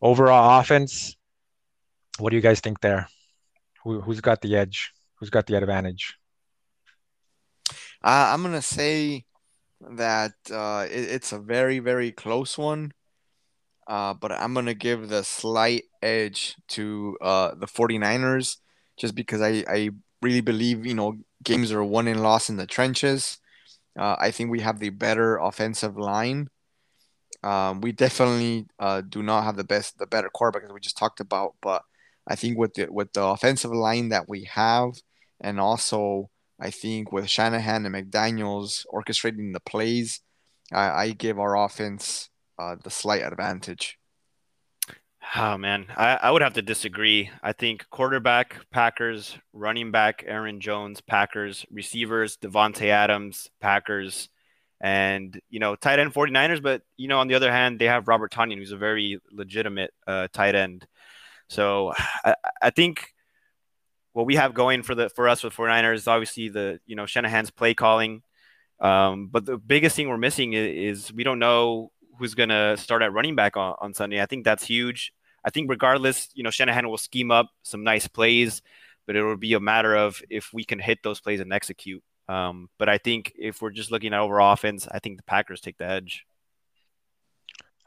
[0.00, 1.16] overall offense,
[2.18, 3.08] what do you guys think there?
[3.84, 4.92] Who who's got the edge?
[5.16, 6.16] Who's got the advantage?
[8.02, 9.24] Uh, I'm gonna say
[9.80, 12.92] that uh, it, it's a very very close one.
[13.86, 18.58] Uh, but I'm gonna give the slight edge to uh, the 49ers
[18.96, 22.66] just because I, I really believe you know games are won and lost in the
[22.66, 23.38] trenches.
[23.98, 26.48] Uh, I think we have the better offensive line.
[27.42, 30.96] Um, we definitely uh, do not have the best, the better quarterback as we just
[30.96, 31.54] talked about.
[31.60, 31.82] But
[32.26, 34.92] I think with the with the offensive line that we have,
[35.40, 40.20] and also I think with Shanahan and McDaniel's orchestrating the plays,
[40.72, 43.98] I, I give our offense uh, the slight advantage.
[45.34, 47.30] Oh man, I, I would have to disagree.
[47.42, 54.28] I think quarterback Packers, running back Aaron Jones Packers, receivers Davante Adams Packers,
[54.78, 56.62] and you know tight end 49ers.
[56.62, 59.94] But you know on the other hand, they have Robert Tonyan, who's a very legitimate
[60.06, 60.86] uh, tight end.
[61.48, 63.14] So I, I think
[64.12, 67.06] what we have going for the for us with 49ers is obviously the you know
[67.06, 68.22] Shanahan's play calling.
[68.80, 72.76] Um, but the biggest thing we're missing is, is we don't know who's going to
[72.76, 74.20] start at running back on, on Sunday.
[74.20, 75.12] I think that's huge.
[75.44, 78.62] I think regardless, you know, Shanahan will scheme up some nice plays,
[79.06, 82.02] but it will be a matter of if we can hit those plays and execute.
[82.28, 85.60] Um, but I think if we're just looking at overall offense, I think the Packers
[85.60, 86.24] take the edge.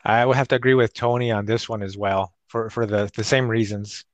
[0.03, 3.09] I would have to agree with Tony on this one as well for, for the,
[3.15, 4.05] the same reasons.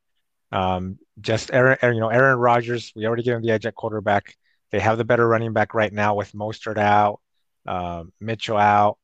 [0.52, 4.36] Um, just Aaron, you know, Aaron Rodgers, we already gave him the edge at quarterback.
[4.72, 7.20] They have the better running back right now with Mostert out,
[7.66, 8.98] uh, Mitchell out.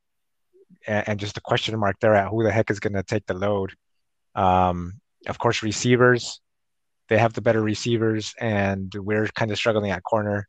[0.86, 3.26] and, and just a question mark there at who the heck is going to take
[3.26, 3.74] the load.
[4.38, 4.94] Um,
[5.28, 6.40] of course, receivers,
[7.10, 10.48] they have the better receivers, and we're kind of struggling at corner.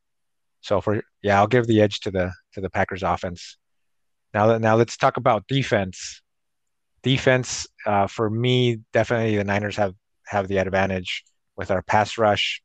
[0.60, 3.56] So for yeah, I'll give the edge to the to the Packers offense.
[4.34, 6.22] Now now let's talk about defense.
[7.02, 9.94] Defense uh, for me, definitely the Niners have
[10.26, 11.24] have the advantage
[11.56, 12.62] with our pass rush.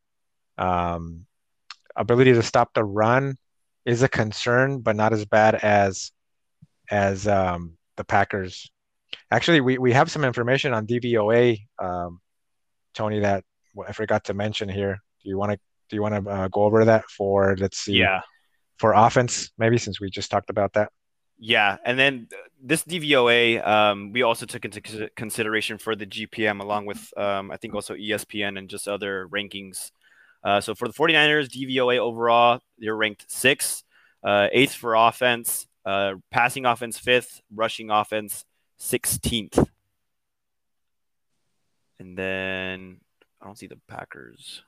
[0.58, 1.26] Um,
[1.96, 3.38] ability to stop the run
[3.86, 6.12] is a concern, but not as bad as
[6.90, 8.70] as um, the Packers.
[9.32, 12.20] Actually, we, we have some information on DVOA, um,
[12.94, 13.44] Tony, that
[13.88, 15.00] I forgot to mention here.
[15.24, 17.94] Do you want to do you want to uh, go over that for let's see,
[17.98, 18.22] Yeah.
[18.78, 20.92] for offense maybe since we just talked about that?
[21.40, 22.28] Yeah, and then
[22.64, 27.58] this DVOA, um, we also took into consideration for the GPM, along with um, I
[27.58, 29.92] think also ESPN and just other rankings.
[30.44, 33.84] Uh, so for the 49ers, DVOA overall, they're ranked sixth,
[34.24, 38.46] uh, eighth for offense, uh, passing offense fifth, rushing offense
[38.78, 39.60] 16th.
[42.00, 43.02] And then
[43.42, 44.64] I don't see the Packers.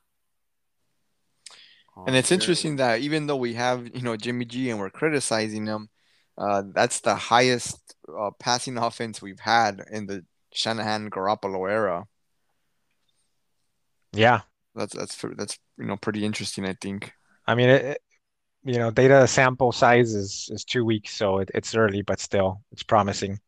[2.05, 5.65] And it's interesting that even though we have, you know, Jimmy G and we're criticizing
[5.65, 5.89] him,
[6.37, 12.05] uh, that's the highest uh, passing offense we've had in the Shanahan Garoppolo era.
[14.13, 14.41] Yeah,
[14.75, 17.11] That's that's that's you know pretty interesting, I think.
[17.47, 18.01] I mean, it, it-
[18.63, 22.61] you know, data sample size is is two weeks, so it, it's early, but still,
[22.71, 23.39] it's promising.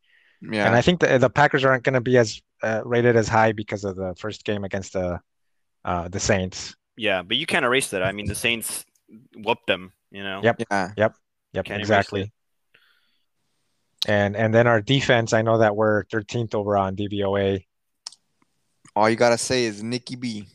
[0.41, 3.27] Yeah, And I think the the Packers aren't going to be as uh, rated as
[3.27, 5.19] high because of the first game against the
[5.83, 6.75] uh, the Saints.
[6.95, 8.03] Yeah, but you can't erase that.
[8.03, 8.85] I mean, the Saints
[9.35, 10.41] whooped them, you know?
[10.43, 10.63] Yep.
[10.69, 10.91] yeah.
[11.53, 12.31] Yep, Can't exactly.
[14.07, 17.65] And and then our defense, I know that we're 13th overall on DVOA.
[18.95, 20.47] All you gotta say is Nikki B.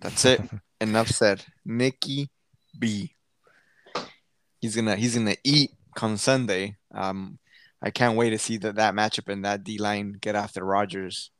[0.00, 0.40] That's it.
[0.80, 1.44] Enough said.
[1.64, 2.28] Nikki
[2.78, 3.14] B.
[4.60, 6.76] He's gonna he's gonna eat come Sunday.
[6.92, 7.38] Um,
[7.82, 11.30] I can't wait to see that that matchup and that D line get after Rodgers.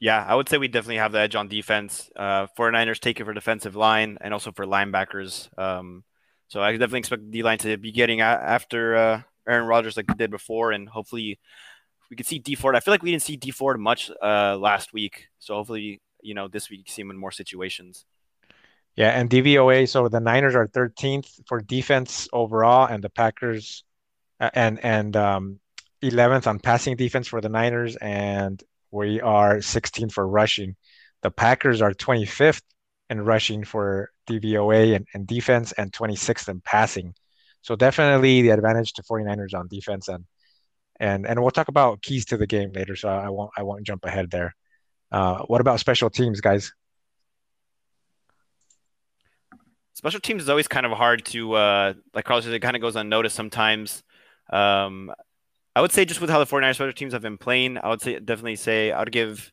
[0.00, 2.08] Yeah, I would say we definitely have the edge on defense.
[2.14, 5.48] Uh, 49ers take it for defensive line and also for linebackers.
[5.58, 6.04] Um,
[6.46, 9.96] so I definitely expect the D line to be getting a- after uh, Aaron Rodgers
[9.96, 11.40] like they did before, and hopefully
[12.10, 12.76] we could see D Ford.
[12.76, 16.34] I feel like we didn't see D Ford much uh, last week, so hopefully you
[16.34, 18.04] know this week see him in more situations.
[18.94, 23.84] Yeah, and DVOA, so the Niners are 13th for defense overall, and the Packers
[24.40, 25.60] and and um,
[26.02, 30.76] 11th on passing defense for the Niners, and we are 16th for rushing.
[31.22, 32.62] The Packers are 25th
[33.10, 37.14] in rushing for DVOA and, and defense, and 26th in passing.
[37.62, 40.24] So definitely the advantage to 49ers on defense, and
[41.00, 42.96] and and we'll talk about keys to the game later.
[42.96, 44.54] So I won't I won't jump ahead there.
[45.10, 46.72] Uh, what about special teams, guys?
[49.94, 52.82] Special teams is always kind of hard to, uh, like Carlos said, it kind of
[52.82, 54.04] goes unnoticed sometimes.
[54.50, 55.12] Um,
[55.76, 58.00] I would say just with how the 49ers special teams have been playing, I would
[58.00, 59.52] say definitely say I would give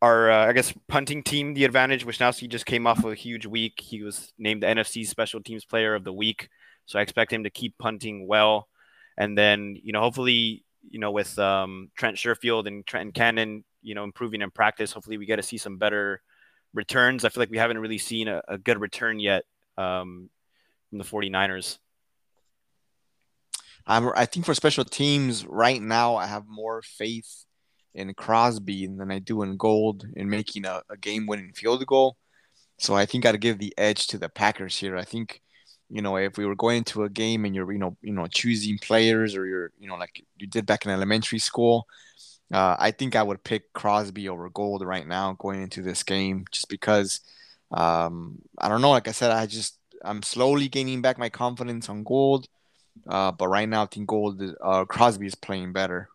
[0.00, 2.06] our, uh, I guess, punting team the advantage.
[2.06, 3.80] Wishnowsky just came off of a huge week.
[3.80, 6.48] He was named the NFC Special Teams Player of the Week,
[6.86, 8.68] so I expect him to keep punting well.
[9.16, 13.94] And then, you know, hopefully, you know, with um, Trent Sherfield and Trent Cannon, you
[13.94, 16.22] know, improving in practice, hopefully we get to see some better
[16.74, 17.24] returns.
[17.24, 19.44] I feel like we haven't really seen a, a good return yet
[19.76, 20.30] um,
[20.88, 21.78] from the 49ers.
[23.86, 27.44] I'm, I think for special teams right now, I have more faith
[27.94, 32.16] in Crosby than I do in Gould in making a, a game-winning field goal.
[32.78, 34.96] So I think I'd give the edge to the Packers here.
[34.96, 35.42] I think,
[35.90, 38.26] you know, if we were going into a game and you're, you know, you know,
[38.26, 41.86] choosing players or you're, you know, like you did back in elementary school,
[42.52, 46.46] uh, I think I would pick Crosby over Gould right now going into this game,
[46.50, 47.20] just because,
[47.70, 48.90] um, I don't know.
[48.90, 52.48] Like I said, I just I'm slowly gaining back my confidence on Gould.
[53.08, 56.08] Uh, but right now, I think Gould, uh, Crosby is playing better.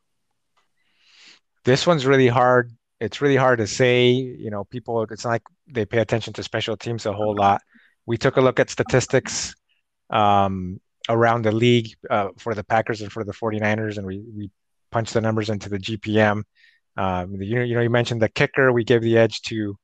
[1.66, 2.72] this one's really hard.
[3.00, 4.10] It's really hard to say.
[4.10, 7.62] You know, people, it's not like they pay attention to special teams a whole lot.
[8.06, 9.54] We took a look at statistics
[10.10, 14.50] um, around the league uh, for the Packers and for the 49ers, and we, we
[14.92, 16.44] punched the numbers into the GPM.
[16.96, 18.72] Um, the, you, know, you know, you mentioned the kicker.
[18.72, 19.78] We gave the edge to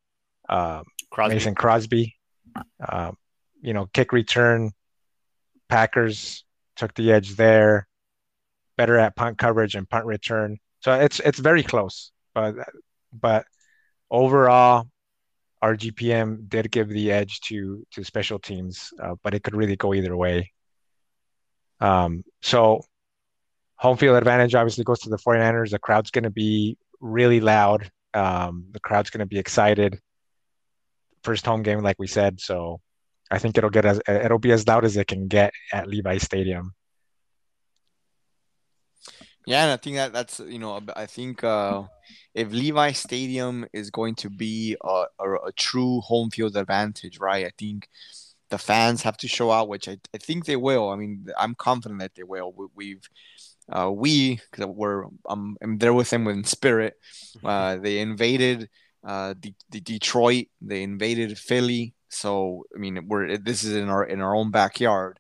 [0.50, 1.36] um, Crosby.
[1.36, 2.16] Mason Crosby.
[2.88, 3.18] Um,
[3.62, 4.72] you know, kick return,
[5.70, 6.44] Packers
[6.76, 7.88] took the edge there.
[8.78, 10.58] Better at punt coverage and punt return.
[10.80, 12.56] So it's it's very close, but
[13.14, 13.46] but
[14.10, 14.88] overall,
[15.62, 19.76] our GPM did give the edge to to special teams, uh, but it could really
[19.76, 20.52] go either way.
[21.80, 22.82] Um, so
[23.76, 25.72] home field advantage obviously goes to the 49ers.
[25.72, 27.92] The crowd's going to be really loud.
[28.14, 30.00] Um, the crowd's going to be excited.
[31.24, 32.80] First home game, like we said, so
[33.34, 36.20] I think it'll get as it'll be as loud as it can get at Levi
[36.20, 36.74] Stadium.
[39.48, 41.84] Yeah, and I think that that's you know I think uh,
[42.36, 47.46] if Levi Stadium is going to be a, a, a true home field advantage, right?
[47.46, 47.90] I think
[48.50, 50.92] the fans have to show out, which I, I think they will.
[50.92, 52.54] I mean, I'm confident that they will.
[52.56, 53.10] We, we've
[53.72, 56.94] uh, we because we're um, I'm there with them in spirit.
[57.44, 58.70] Uh, they invaded
[59.04, 60.46] uh, the, the Detroit.
[60.62, 61.96] They invaded Philly.
[62.14, 65.20] So I mean, we're this is in our in our own backyard.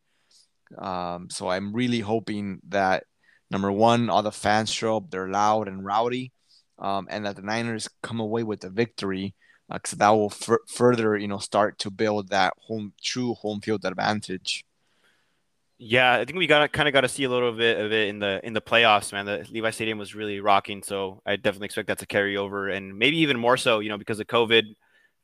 [0.77, 3.03] Um, so I'm really hoping that
[3.51, 5.09] number one, all the fans show up.
[5.09, 6.31] They're loud and rowdy,
[6.79, 9.35] um, and that the Niners come away with the victory
[9.71, 13.61] because uh, that will f- further, you know, start to build that home true home
[13.61, 14.65] field advantage.
[15.79, 18.07] Yeah, I think we got kind of got to see a little bit of it
[18.07, 19.25] in the in the playoffs, man.
[19.25, 22.97] The Levi Stadium was really rocking, so I definitely expect that to carry over, and
[22.97, 24.63] maybe even more so, you know, because of COVID,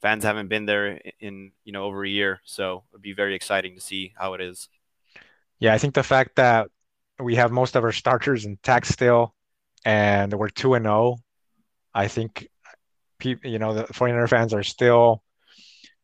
[0.02, 3.76] fans haven't been there in you know over a year, so it'd be very exciting
[3.76, 4.70] to see how it is.
[5.60, 6.70] Yeah, I think the fact that
[7.20, 9.34] we have most of our starters intact still,
[9.84, 11.18] and we're two and zero, oh,
[11.93, 12.47] I think
[13.24, 15.24] you know, the 49er fans are still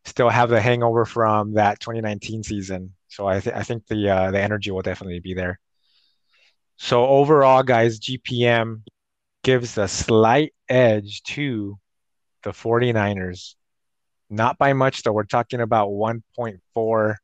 [0.04, 2.94] still have the hangover from that 2019 season.
[3.08, 5.58] So I, th- I think the uh, the energy will definitely be there.
[6.76, 8.82] So overall, guys, GPM
[9.42, 11.78] gives a slight edge to
[12.42, 13.55] the 49ers.
[14.28, 15.12] Not by much, though.
[15.12, 17.14] We're talking about 1.4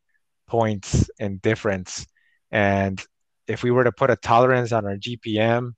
[0.48, 2.06] points in difference.
[2.50, 3.04] And
[3.48, 5.72] if we were to put a tolerance on our GPM,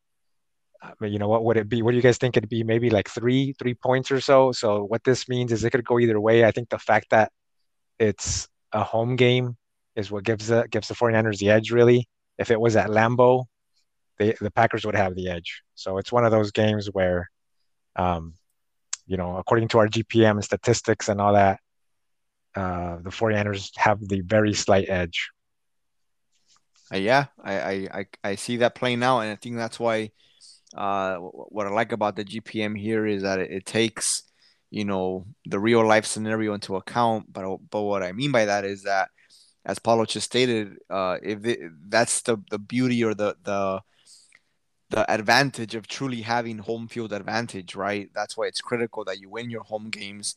[1.01, 1.83] you know, what would it be?
[1.83, 2.63] What do you guys think it'd be?
[2.63, 4.53] Maybe like three, three points or so.
[4.53, 6.45] So what this means is it could go either way.
[6.45, 7.33] I think the fact that
[7.99, 9.57] it's a home game
[9.97, 12.09] is what gives the gives the 49ers the edge really.
[12.39, 13.45] If it was at Lambeau,
[14.19, 15.63] the Packers would have the edge.
[15.75, 17.31] So it's one of those games where
[17.97, 18.35] um,
[19.07, 21.61] you know, according to our GPM and statistics and all that,
[22.55, 25.31] uh, the 49ers have the very slight edge.
[26.93, 30.11] Uh, yeah, I, I, I see that playing out, and I think that's why
[30.77, 34.25] uh, what I like about the GPM here is that it, it, takes,
[34.71, 37.33] you know, the real life scenario into account.
[37.33, 39.09] But but what I mean by that is that,
[39.65, 43.81] as Paulo just stated, uh, if it, that's the the beauty or the the
[44.95, 48.11] the advantage of truly having home field advantage, right?
[48.15, 50.37] That's why it's critical that you win your home games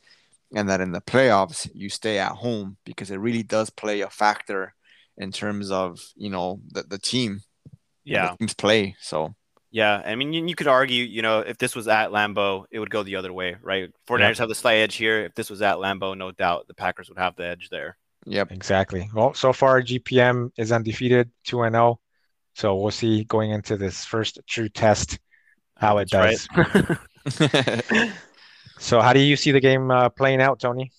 [0.55, 4.09] and that in the playoffs you stay at home because it really does play a
[4.09, 4.73] factor
[5.15, 7.41] in terms of, you know, the, the team.
[8.03, 8.31] Yeah.
[8.31, 8.95] The team's play.
[8.99, 9.35] So
[9.69, 12.79] yeah, I mean, you, you, could argue, you know, if this was at Lambeau, it
[12.79, 13.91] would go the other way, right?
[14.07, 14.35] 49ers yeah.
[14.37, 15.25] have the slight edge here.
[15.25, 17.97] If this was at Lambeau, no doubt the Packers would have the edge there.
[18.25, 19.07] Yep, exactly.
[19.13, 21.99] Well, so far GPM is undefeated, 2 and 0.
[22.57, 25.19] So we'll see going into this first true test
[25.75, 26.99] how it That's does.
[27.39, 28.11] Right.
[28.79, 30.91] so how do you see the game uh, playing out, Tony?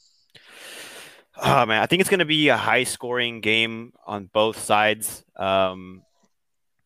[1.36, 5.24] Oh man, I think it's going to be a high scoring game on both sides.
[5.34, 6.02] Um,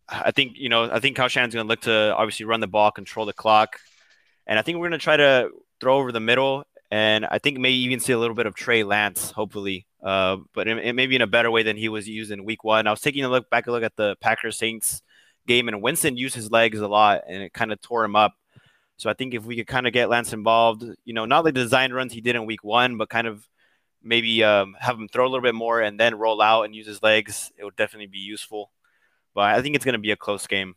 [0.08, 2.66] I think you know I think Kyle Shanahan's going to look to obviously run the
[2.66, 3.78] ball, control the clock,
[4.46, 5.50] and I think we're going to try to
[5.82, 6.64] throw over the middle.
[6.90, 10.68] And I think maybe even see a little bit of Trey Lance, hopefully, uh, but
[10.68, 12.86] it, it may be in a better way than he was used in Week One.
[12.86, 15.02] I was taking a look back, a look at the Packers Saints
[15.46, 18.34] game, and Winston used his legs a lot, and it kind of tore him up.
[18.96, 21.54] So I think if we could kind of get Lance involved, you know, not like
[21.54, 23.48] the design runs he did in Week One, but kind of
[24.02, 26.86] maybe um, have him throw a little bit more and then roll out and use
[26.86, 28.70] his legs, it would definitely be useful
[29.34, 30.74] but I think it's going to be a close game.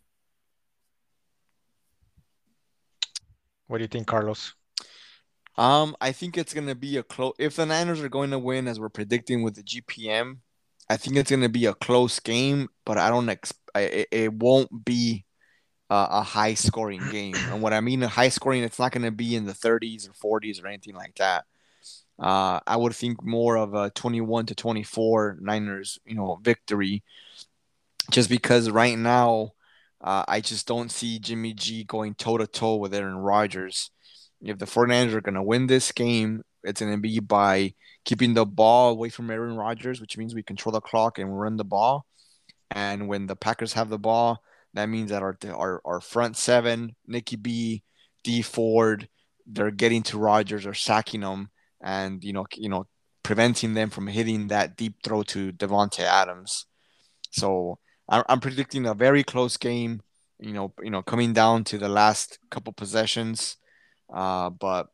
[3.67, 4.53] What do you think, Carlos?
[5.57, 7.33] Um, I think it's to be a close.
[7.39, 10.37] If the Niners are going to win, as we're predicting with the GPM,
[10.89, 12.69] I think it's to be a close game.
[12.85, 13.29] But I don't.
[13.29, 15.25] Ex- it, it won't be
[15.89, 17.35] a, a high scoring game.
[17.35, 20.09] And what I mean a high scoring, it's not going to be in the 30s
[20.09, 21.45] or 40s or anything like that.
[22.17, 27.03] Uh, I would think more of a 21 to 24 Niners, you know, victory
[28.11, 29.53] just because right now
[30.01, 33.91] uh, I just don't see Jimmy G going toe to toe with Aaron Rodgers.
[34.45, 37.73] If the 49ers are going to win this game, it's going to be by
[38.05, 41.57] keeping the ball away from Aaron Rodgers, which means we control the clock and run
[41.57, 42.05] the ball.
[42.71, 44.41] And when the Packers have the ball,
[44.73, 47.83] that means that our our, our front seven, Nicky B,
[48.23, 49.07] D Ford,
[49.45, 51.49] they're getting to Rodgers or sacking them,
[51.81, 52.87] and you know you know
[53.23, 56.65] preventing them from hitting that deep throw to Davante Adams.
[57.31, 60.01] So I'm predicting a very close game.
[60.39, 63.57] You know, you know, coming down to the last couple possessions,
[64.13, 64.87] uh, but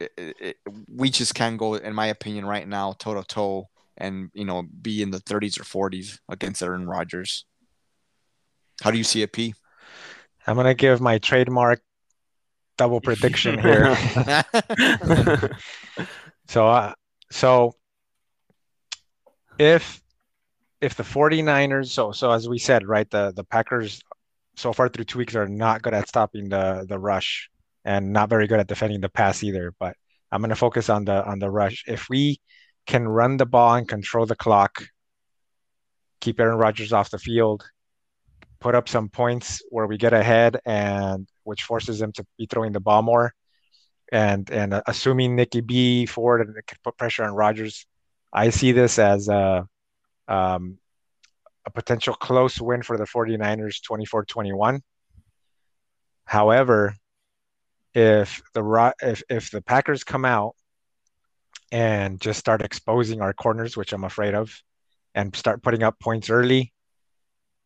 [0.00, 0.56] it, it,
[0.94, 4.62] we just can't go, in my opinion, right now, toe to toe, and you know,
[4.80, 7.44] be in the 30s or 40s against Aaron Rodgers.
[8.82, 9.54] How do you see it, P?
[10.46, 11.82] I'm gonna give my trademark
[12.76, 13.96] double prediction here.
[16.48, 16.94] so, uh,
[17.30, 17.74] so
[19.58, 20.00] if
[20.80, 24.00] if the 49ers so so as we said right the the Packers
[24.56, 27.50] so far through two weeks are not good at stopping the the rush
[27.84, 29.72] and not very good at defending the pass either.
[29.78, 29.96] But
[30.30, 31.84] I'm going to focus on the on the rush.
[31.86, 32.40] If we
[32.86, 34.84] can run the ball and control the clock,
[36.20, 37.64] keep Aaron Rodgers off the field,
[38.60, 42.72] put up some points where we get ahead, and which forces them to be throwing
[42.72, 43.32] the ball more,
[44.12, 47.86] and and assuming Nicky B forward and can put pressure on Rodgers,
[48.32, 49.66] I see this as a
[50.28, 50.78] um,
[51.64, 54.80] a potential close win for the 49ers 24-21.
[56.24, 56.94] However,
[57.98, 60.54] if the if if the Packers come out
[61.72, 64.54] and just start exposing our corners, which I'm afraid of,
[65.16, 66.72] and start putting up points early,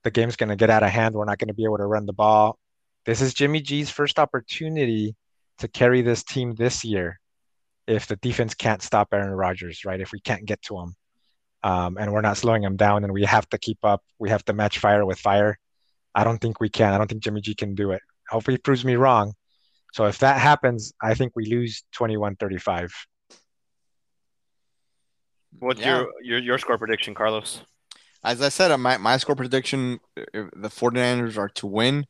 [0.04, 1.14] the game's going to get out of hand.
[1.14, 2.58] We're not going to be able to run the ball.
[3.04, 5.14] This is Jimmy G's first opportunity
[5.58, 7.20] to carry this team this year
[7.86, 10.00] if the defense can't stop Aaron Rodgers, right?
[10.00, 10.94] If we can't get to him
[11.62, 14.46] um, and we're not slowing him down and we have to keep up, we have
[14.46, 15.58] to match fire with fire.
[16.14, 16.94] I don't think we can.
[16.94, 18.00] I don't think Jimmy G can do it.
[18.30, 19.34] Hopefully, he proves me wrong.
[19.92, 22.92] So if that happens, I think we lose 21 35.
[25.58, 25.98] What's Yeah.
[25.98, 27.62] your, your your score prediction, Carlos?
[28.24, 32.06] As I said, my, my score prediction, uh, the 49ers are to win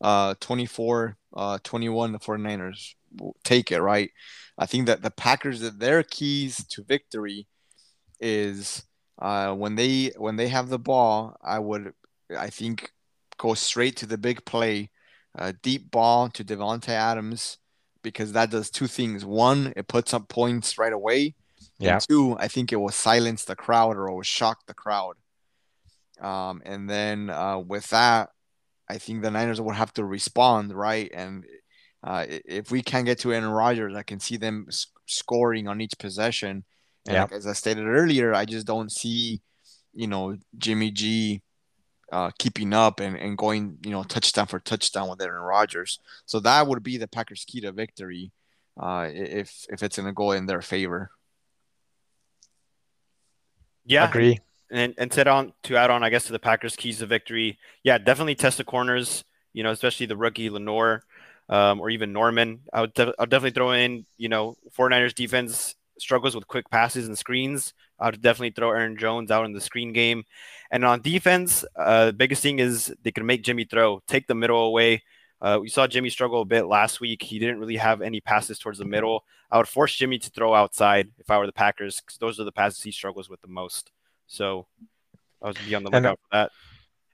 [0.00, 2.12] uh, 24 uh, 21.
[2.12, 4.10] The 49ers will take it, right?
[4.58, 7.46] I think that the Packers, that their keys to victory
[8.20, 8.84] is
[9.20, 11.92] uh, when they when they have the ball, I would,
[12.36, 12.92] I think,
[13.38, 14.90] go straight to the big play,
[15.38, 17.58] uh, deep ball to Davante Adams,
[18.02, 19.24] because that does two things.
[19.24, 21.34] One, it puts up points right away.
[21.78, 21.94] Yeah.
[21.94, 25.14] And two, I think it will silence the crowd or it will shock the crowd.
[26.20, 28.30] Um, and then uh, with that,
[28.88, 31.10] I think the Niners will have to respond, right?
[31.14, 31.44] And
[32.04, 34.66] uh, if we can get to Aaron Rodgers, I can see them
[35.06, 36.64] scoring on each possession.
[37.06, 37.22] And Yeah.
[37.22, 39.40] like, as I stated earlier, I just don't see,
[39.94, 41.42] you know, Jimmy G
[42.12, 45.98] uh, keeping up and, and going, you know, touchdown for touchdown with Aaron Rodgers.
[46.26, 48.30] So that would be the Packers' key to victory
[48.78, 51.10] uh, if if it's going to go in their favor.
[53.84, 54.38] Yeah, Agree.
[54.70, 57.06] and and to add on to add on, I guess to the Packers' keys to
[57.06, 57.58] victory.
[57.82, 59.24] Yeah, definitely test the corners.
[59.52, 61.02] You know, especially the rookie Lenoir,
[61.48, 62.60] um, or even Norman.
[62.72, 64.06] I would def- I'll definitely throw in.
[64.18, 67.74] You know, 49ers defense struggles with quick passes and screens.
[68.02, 70.24] I would definitely throw Aaron Jones out in the screen game.
[70.72, 74.34] And on defense, uh, the biggest thing is they can make Jimmy throw, take the
[74.34, 75.02] middle away.
[75.40, 77.22] Uh, we saw Jimmy struggle a bit last week.
[77.22, 79.24] He didn't really have any passes towards the middle.
[79.50, 82.44] I would force Jimmy to throw outside if I were the Packers, because those are
[82.44, 83.92] the passes he struggles with the most.
[84.26, 84.66] So
[85.40, 86.50] I was be on the lookout for that.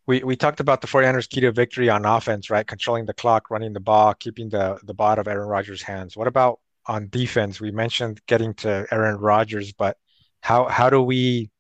[0.07, 2.67] We, we talked about the 49ers key to victory on offense, right?
[2.67, 6.17] Controlling the clock, running the ball, keeping the, the ball out of Aaron Rodgers' hands.
[6.17, 7.61] What about on defense?
[7.61, 9.99] We mentioned getting to Aaron Rodgers, but
[10.41, 11.51] how how do we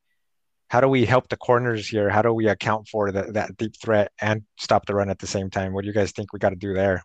[0.68, 2.10] how do we help the corners here?
[2.10, 5.26] How do we account for the, that deep threat and stop the run at the
[5.26, 5.72] same time?
[5.72, 7.02] What do you guys think we got to do there?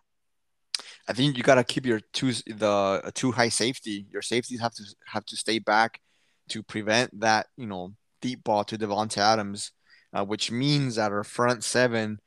[1.08, 4.06] I think you got to keep your two the a two high safety.
[4.10, 6.00] Your safeties have to have to stay back
[6.48, 9.72] to prevent that you know deep ball to Davante Adams,
[10.12, 12.18] uh, which means that our front seven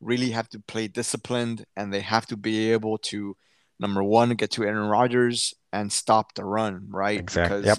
[0.00, 3.36] really have to play disciplined and they have to be able to
[3.78, 7.64] number one get to Aaron Rodgers and stop the run right Exactly.
[7.64, 7.78] Yep.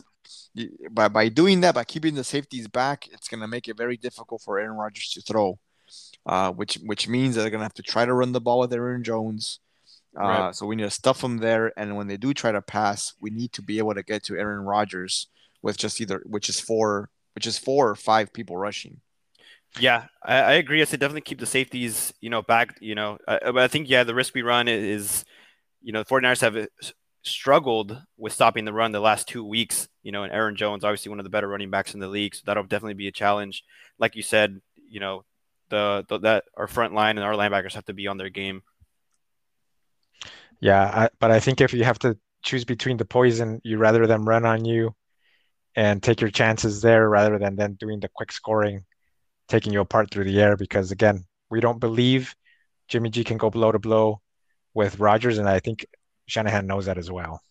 [0.91, 3.97] By by doing that by keeping the safeties back it's going to make it very
[3.97, 5.57] difficult for Aaron Rodgers to throw.
[6.25, 8.73] Uh, which which means that they're gonna have to try to run the ball with
[8.73, 9.59] Aaron Jones,
[10.17, 10.55] uh, Right.
[10.55, 13.29] so we need to stuff them there, and when they do try to pass, we
[13.29, 15.27] need to be able to get to Aaron Rodgers
[15.61, 19.01] with just either which is four, which is four or five people rushing.
[19.79, 20.81] Yeah, I, I agree.
[20.81, 22.77] I said definitely keep the safeties, you know, back.
[22.79, 25.25] You know, but I think yeah, the risk we run is,
[25.81, 26.55] you know, the 49ers have
[27.24, 29.88] struggled with stopping the run the last two weeks.
[30.03, 32.36] You know, and Aaron Jones, obviously one of the better running backs in the league,
[32.36, 33.63] so that'll definitely be a challenge.
[33.97, 35.24] Like you said, you know,
[35.69, 38.61] the, the that our front line and our linebackers have to be on their game.
[40.59, 44.05] Yeah, I, but I think if you have to choose between the poison, you rather
[44.05, 44.95] them run on you
[45.76, 48.86] and take your chances there rather than then doing the quick scoring,
[49.47, 50.55] taking you apart through the air.
[50.55, 52.36] Because again, we don't believe
[52.88, 54.21] Jimmy G can go blow to blow
[54.74, 55.86] with Rodgers, and I think
[56.34, 57.41] Shanahan knows that as well.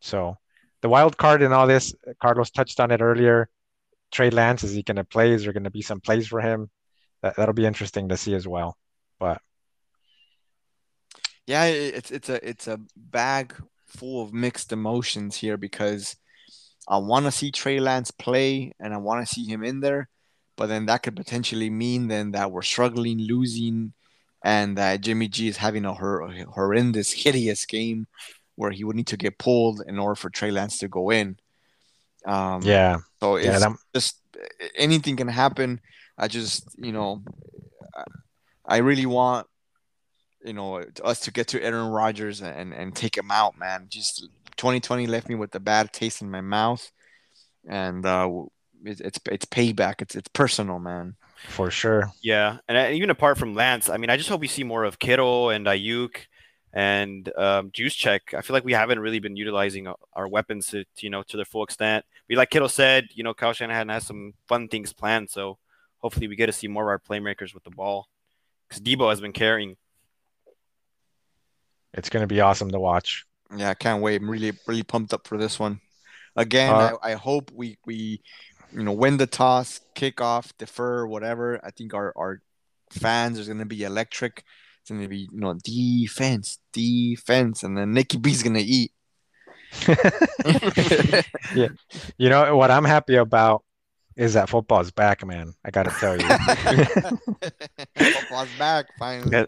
[0.00, 0.36] So
[0.82, 3.48] the wild card in all this, Carlos touched on it earlier.
[4.10, 5.32] Trey Lance, is he going to play?
[5.32, 6.70] Is there going to be some plays for him?
[7.22, 8.76] That, that'll be interesting to see as well.
[9.20, 9.40] But
[11.46, 13.54] Yeah, it's it's a it's a bag
[13.86, 16.16] full of mixed emotions here because
[16.88, 20.08] I want to see Trey Lance play and I want to see him in there,
[20.56, 23.94] but then that could potentially mean then that we're struggling, losing,
[24.44, 28.06] and that Jimmy G is having a hor- horrendous, hideous game
[28.54, 31.36] where he would need to get pulled in order for Trey Lance to go in.
[32.24, 34.20] Um, yeah, so it's that, just
[34.76, 35.80] anything can happen.
[36.16, 37.22] I just, you know,
[37.96, 38.04] I-
[38.66, 39.46] I really want
[40.42, 43.86] you know us to get to Aaron Rodgers and and take him out, man.
[43.90, 46.90] Just 2020 left me with a bad taste in my mouth,
[47.68, 48.30] and uh,
[48.84, 50.00] it, it's it's payback.
[50.00, 51.16] It's it's personal, man.
[51.48, 52.10] For sure.
[52.22, 54.84] Yeah, and uh, even apart from Lance, I mean, I just hope we see more
[54.84, 56.16] of Kittle and Aiyuk
[56.72, 58.34] and um, Check.
[58.34, 61.36] I feel like we haven't really been utilizing our weapons to, to, you know to
[61.36, 62.04] their full extent.
[62.28, 65.58] We like Kittle said, you know, Kyle Shanahan has some fun things planned, so
[65.98, 68.08] hopefully we get to see more of our playmakers with the ball
[68.68, 69.76] because Debo has been carrying.
[71.92, 73.24] It's going to be awesome to watch.
[73.56, 74.20] Yeah, I can't wait.
[74.20, 75.80] I'm really really pumped up for this one.
[76.36, 78.20] Again, uh, I, I hope we we
[78.74, 81.60] you know win the toss, kick off, defer, whatever.
[81.64, 82.42] I think our our
[82.90, 84.44] fans is going to be electric.
[84.80, 88.92] It's going to be you know defense, defense, and then Nikki B's going to eat.
[91.54, 91.68] yeah,
[92.18, 93.64] you know what I'm happy about
[94.16, 95.54] is that football's back, man.
[95.64, 96.26] I got to tell you,
[97.96, 99.46] football's back finally.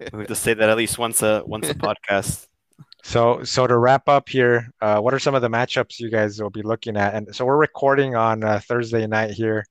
[0.00, 2.46] We have to say that at least once a once a podcast.
[3.02, 6.40] So, so to wrap up here, uh, what are some of the matchups you guys
[6.40, 7.14] will be looking at?
[7.14, 9.64] And so we're recording on uh, Thursday night here.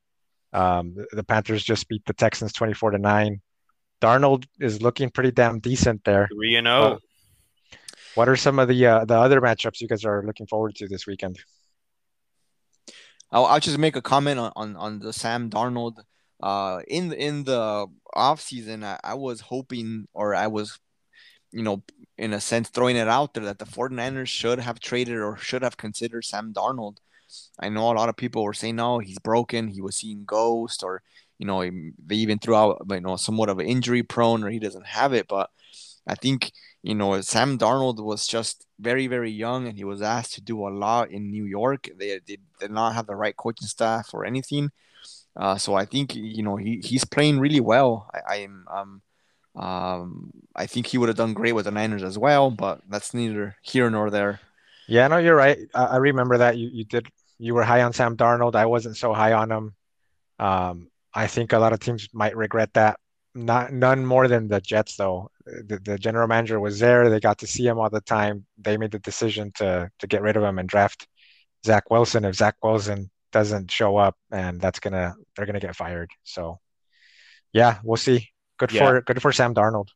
[0.52, 3.42] Um, the, the, Panthers just beat the Texans twenty-four to nine.
[4.02, 6.28] Darnold is looking pretty damn decent there.
[6.34, 6.76] Three and zero.
[6.78, 7.78] Oh.
[8.16, 10.88] What are some of the uh, the other matchups you guys are looking forward to
[10.88, 11.38] this weekend?
[13.32, 15.98] I'll, I'll just make a comment on, on, on the Sam Darnold.
[16.42, 20.80] Uh, in in the off season, I, I was hoping, or I was
[21.52, 21.84] you know,
[22.18, 25.62] in a sense, throwing it out there that the 49ers should have traded or should
[25.62, 26.98] have considered Sam Darnold.
[27.60, 29.68] I know a lot of people were saying, no, he's broken.
[29.68, 31.02] He was seeing ghosts, or,
[31.38, 34.60] you know, they even threw out, you know, somewhat of an injury prone or he
[34.60, 35.28] doesn't have it.
[35.28, 35.50] But
[36.08, 40.34] I think, you know, Sam Darnold was just very, very young and he was asked
[40.34, 41.90] to do a lot in New York.
[41.98, 44.72] They, they did not have the right coaching staff or anything.
[45.36, 48.10] Uh, so I think, you know, he, he's playing really well.
[48.14, 49.02] I, I am, um,
[49.60, 53.14] um, I think he would have done great with the Niners as well, but that's
[53.14, 54.40] neither here nor there.
[54.88, 55.60] Yeah, no, you're right.
[55.76, 57.08] I, I remember that you, you did
[57.38, 58.56] you were high on Sam Darnold.
[58.56, 59.76] I wasn't so high on him.
[60.40, 63.00] Um, I think a lot of teams might regret that.
[63.36, 65.30] Not none more than the Jets though.
[65.46, 67.10] The, the general manager was there.
[67.10, 68.46] They got to see him all the time.
[68.58, 71.06] They made the decision to to get rid of him and draft
[71.66, 72.24] Zach Wilson.
[72.26, 76.10] If Zach Wilson doesn't show up, and that's gonna they're gonna get fired.
[76.24, 76.60] So
[77.54, 78.30] yeah, we'll see.
[78.60, 78.86] Good yeah.
[78.86, 79.90] for good for Sam Darnold.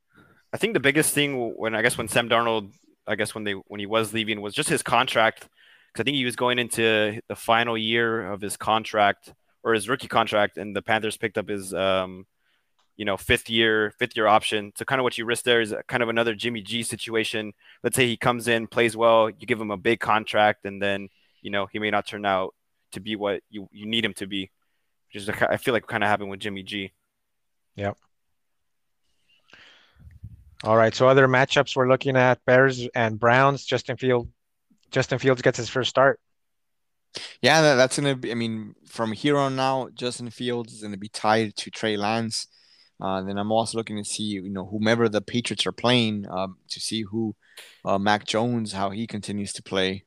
[0.54, 2.72] I think the biggest thing when I guess when Sam Darnold,
[3.06, 5.48] I guess when they when he was leaving was just his contract
[5.88, 9.34] because I think he was going into the final year of his contract
[9.64, 12.26] or his rookie contract, and the Panthers picked up his um,
[12.96, 14.72] you know fifth year fifth year option.
[14.76, 17.54] So kind of what you risk there is kind of another Jimmy G situation.
[17.84, 21.10] Let's say he comes in, plays well, you give him a big contract, and then
[21.42, 22.54] you know he may not turn out
[22.94, 24.52] to be what you, you need him to be.
[25.14, 26.92] Which is I feel like kind of happened with Jimmy G.
[27.76, 27.98] Yep.
[30.64, 30.96] All right.
[30.96, 33.66] So other matchups we're looking at Bears and Browns.
[33.66, 34.30] Justin Field,
[34.92, 36.20] Justin Fields gets his first start.
[37.42, 38.32] Yeah, that, that's gonna be.
[38.32, 42.48] I mean, from here on now, Justin Fields is gonna be tied to Trey Lance.
[43.02, 46.58] Uh, then I'm also looking to see, you know, whomever the Patriots are playing, um,
[46.70, 47.36] to see who
[47.84, 50.06] uh, Mac Jones, how he continues to play.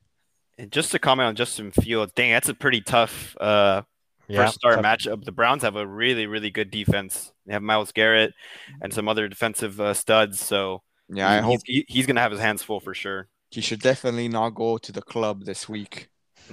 [0.56, 3.82] And just to comment on Justin Fields, dang, that's a pretty tough uh,
[4.28, 5.24] yeah, first start matchup.
[5.24, 7.32] The Browns have a really, really good defense.
[7.46, 8.34] They have Myles Garrett
[8.80, 10.40] and some other defensive uh, studs.
[10.40, 13.28] So yeah, I hope he, he's going to have his hands full for sure.
[13.50, 16.08] He should definitely not go to the club this week.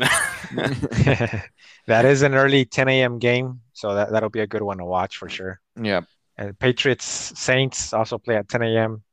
[1.87, 3.19] that is an early 10 a.m.
[3.19, 5.59] game, so that that'll be a good one to watch for sure.
[5.79, 6.01] Yeah.
[6.37, 9.03] And Patriots Saints also play at 10 a.m.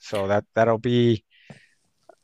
[0.00, 1.24] So that that'll be.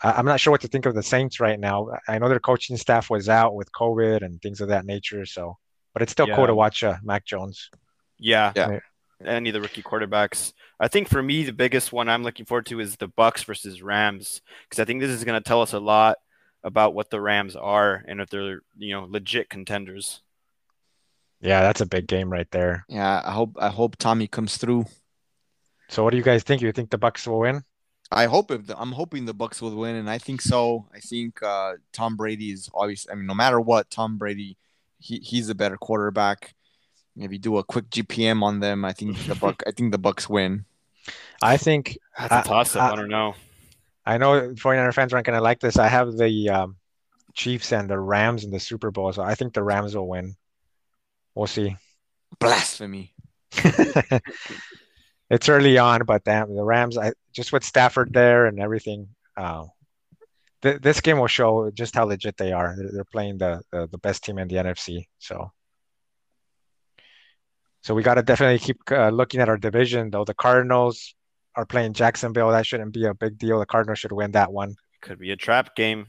[0.01, 1.88] I'm not sure what to think of the Saints right now.
[2.07, 5.57] I know their coaching staff was out with COVID and things of that nature, so
[5.95, 6.36] but it's still yeah.
[6.36, 7.70] cool to watch uh, Mac Jones.
[8.18, 8.53] Yeah.
[8.55, 8.80] Yeah.
[9.24, 10.53] Any of the rookie quarterbacks.
[10.78, 13.80] I think for me, the biggest one I'm looking forward to is the Bucs versus
[13.80, 16.18] Rams because I think this is going to tell us a lot
[16.64, 20.20] about what the Rams are and if they're you know legit contenders.
[21.40, 22.84] Yeah, that's a big game right there.
[22.88, 24.86] Yeah, I hope I hope Tommy comes through.
[25.88, 26.61] So, what do you guys think?
[26.61, 27.62] You think the Bucs will win?
[28.11, 30.86] I hope if the, I'm hoping the Bucs will win, and I think so.
[30.95, 33.12] I think uh, Tom Brady is obviously.
[33.12, 34.57] I mean, no matter what, Tom Brady
[35.05, 36.55] he, he's a better quarterback.
[37.16, 39.98] If you do a quick GPM on them, I think the Buck I think the
[39.98, 40.64] Bucs win.
[41.42, 42.82] I think that's a toss up.
[42.82, 43.34] I, I, I, don't know.
[44.07, 45.78] I know 49er fans aren't going to like this.
[45.78, 46.76] I have the um,
[47.34, 50.34] Chiefs and the Rams in the Super Bowl, so I think the Rams will win.
[51.34, 51.76] We'll see.
[52.40, 53.12] Blasphemy.
[55.30, 56.96] it's early on, but damn, the Rams.
[56.96, 59.09] I just with Stafford there and everything.
[59.36, 59.64] Uh,
[60.65, 62.75] th- this game will show just how legit they are.
[62.77, 65.07] They're, they're playing the, the, the best team in the NFC.
[65.21, 65.53] So,
[67.83, 70.11] so we got to definitely keep uh, looking at our division.
[70.11, 71.15] Though the Cardinals,
[71.57, 72.51] are playing Jacksonville.
[72.51, 73.59] That shouldn't be a big deal.
[73.59, 74.77] The Cardinals should win that one.
[75.01, 76.07] Could be a trap game.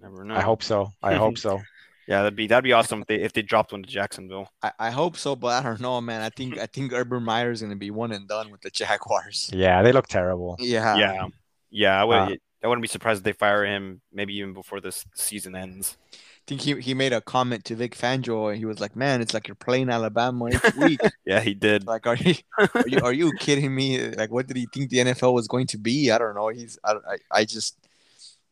[0.00, 0.34] Never know.
[0.34, 0.90] I hope so.
[1.02, 1.60] I hope so.
[2.06, 4.50] Yeah, that'd be that'd be awesome if they if they dropped one to Jacksonville.
[4.62, 6.20] I, I hope so, but I don't know, man.
[6.20, 9.50] I think I think Urban Meyer is gonna be one and done with the Jaguars.
[9.52, 10.56] Yeah, they look terrible.
[10.58, 10.96] Yeah.
[10.96, 11.26] yeah,
[11.70, 12.00] yeah.
[12.00, 12.16] I would.
[12.16, 14.00] Uh, I wouldn't be surprised if they fire him.
[14.12, 15.98] Maybe even before this season ends.
[16.12, 19.20] I think he, he made a comment to Vic Fangio and he was like, Man,
[19.20, 21.00] it's like you're playing Alabama each week.
[21.26, 21.86] Yeah, he did.
[21.86, 24.08] like are you are you are you kidding me?
[24.10, 26.10] Like what did he think the NFL was going to be?
[26.10, 26.48] I don't know.
[26.48, 27.76] He's I I, I just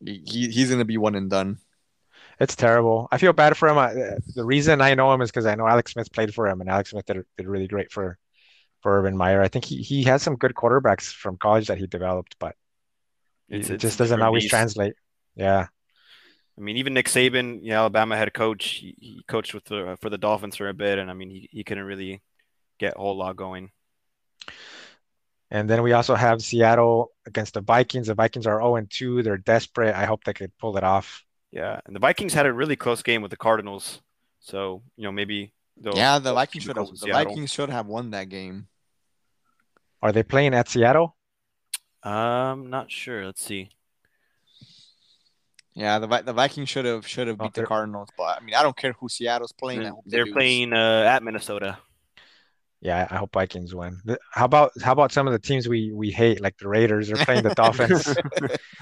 [0.05, 1.59] he, he's gonna be one and done.
[2.39, 3.07] It's terrible.
[3.11, 3.77] I feel bad for him.
[3.77, 3.93] I,
[4.35, 6.69] the reason I know him is because I know Alex Smith played for him, and
[6.69, 8.17] Alex Smith did, did really great for
[8.81, 9.41] for Urban Meyer.
[9.41, 12.55] I think he he has some good quarterbacks from college that he developed, but
[13.53, 14.49] It's- it it's just a doesn't always beast.
[14.49, 14.93] translate.
[15.35, 15.67] Yeah,
[16.57, 20.09] I mean, even Nick Saban, yeah, Alabama head coach, he, he coached with the for
[20.09, 22.21] the Dolphins for a bit, and I mean, he, he couldn't really
[22.79, 23.71] get a whole lot going.
[25.51, 28.07] and then we also have Seattle against the Vikings.
[28.07, 29.23] The Vikings are 0 2.
[29.23, 29.95] They're desperate.
[29.95, 31.23] I hope they could pull it off.
[31.51, 34.01] Yeah, and the Vikings had a really close game with the Cardinals,
[34.39, 37.11] so you know maybe they'll yeah, the Vikings should have the.
[37.11, 38.67] Vikings should have won that game.
[40.01, 41.15] Are they playing at Seattle?
[42.03, 43.25] Um, not sure.
[43.25, 43.69] Let's see.
[45.75, 48.53] Yeah, the the Vikings should have should have Oh, beat the Cardinals, but I mean
[48.53, 49.83] I don't care who Seattle's playing.
[49.83, 51.79] I hope they They're playing uh, at Minnesota.
[52.81, 53.99] Yeah, I hope Vikings win.
[54.31, 57.07] How about how about some of the teams we we hate, like the Raiders?
[57.07, 58.13] They're playing the Dolphins.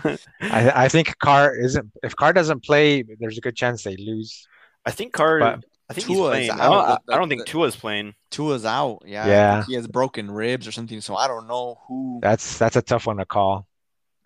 [0.42, 1.92] I I think Carr isn't.
[2.04, 4.46] If Carr doesn't play, there's a good chance they lose.
[4.86, 5.40] I think Carr.
[5.40, 6.52] But- I think Tua is he's playing.
[6.62, 6.70] I out.
[6.72, 8.14] don't, I, The- I don't think Tua's playing.
[8.32, 9.04] Tua's out.
[9.06, 9.64] Yeah, Yeah.
[9.68, 11.00] he has broken ribs or something.
[11.02, 12.20] So I don't know who.
[12.22, 13.68] That's that's a tough one to call.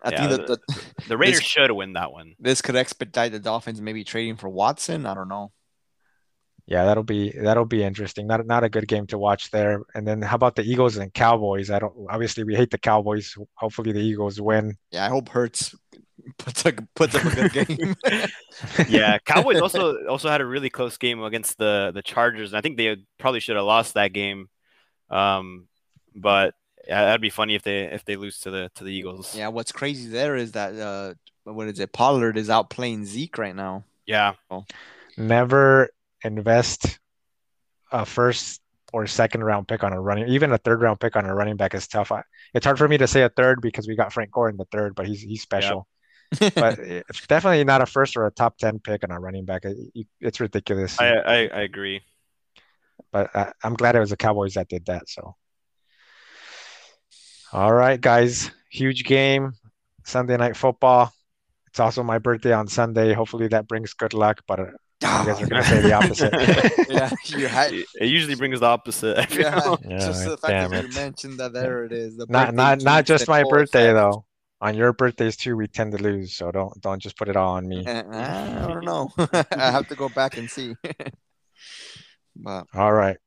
[0.02, 2.34] I Yeah, think that the, The Raiders should win that one.
[2.38, 5.04] this could expedite the Dolphins maybe trading for Watson.
[5.06, 5.52] I don't know.
[6.68, 8.26] Yeah, that'll be that'll be interesting.
[8.26, 9.82] Not not a good game to watch there.
[9.94, 11.70] And then how about the Eagles and Cowboys?
[11.70, 11.94] I don't.
[12.10, 13.36] Obviously, we hate the Cowboys.
[13.54, 14.74] Hopefully, the Eagles win.
[14.90, 15.76] Yeah, I hope Hurts
[16.38, 17.94] puts a, puts up a good game.
[18.88, 22.62] Yeah, Cowboys also also had a really close game against the the Chargers, and I
[22.62, 24.48] think they probably should have lost that game.
[25.10, 25.68] Um,
[26.14, 26.54] but
[26.86, 29.36] yeah, that'd be funny if they if they lose to the to the Eagles.
[29.36, 31.14] yeah, what's crazy there is that uh,
[31.44, 31.92] what is it?
[31.92, 33.84] Pollard is out playing Zeke right now.
[34.06, 34.34] Yeah,
[35.16, 35.90] Never
[36.22, 36.98] invest
[37.92, 38.60] a first
[38.92, 41.56] or second round pick on a running, even a third round pick on a running
[41.56, 42.12] back is tough.
[42.12, 42.22] I,
[42.54, 44.64] it's hard for me to say a third because we got Frank Gore in the
[44.66, 45.86] third, but he's he's special.
[46.54, 49.64] But it's definitely not a first or a top ten pick on a running back.
[49.64, 50.98] It- it's ridiculous.
[51.00, 52.02] I I, I agree.
[53.12, 55.08] but I, I'm glad it was the Cowboys that did that.
[55.08, 55.34] So,
[57.52, 59.52] all right, guys, huge game,
[60.04, 61.12] Sunday night football.
[61.68, 63.12] It's also my birthday on Sunday.
[63.12, 64.72] Hopefully that brings good luck, but uh, you
[65.26, 66.32] guys are gonna say the opposite.
[66.90, 67.72] yeah, you had.
[67.72, 69.30] It it usually brings the opposite.
[69.34, 70.88] Yeah, Yeah, just the fact that it.
[70.88, 72.16] you mentioned that there it is.
[72.16, 73.96] The not not not just my birthday had.
[73.96, 74.24] though.
[74.60, 76.34] On your birthdays too, we tend to lose.
[76.34, 77.84] So don't don't just put it all on me.
[77.86, 79.10] Eh, I don't know.
[79.32, 80.74] I have to go back and see.
[82.36, 83.18] but All right.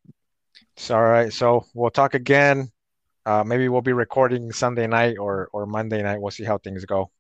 [0.77, 1.31] So all right.
[1.31, 2.71] So we'll talk again.
[3.25, 6.19] Uh, maybe we'll be recording Sunday night or or Monday night.
[6.19, 7.11] We'll see how things go.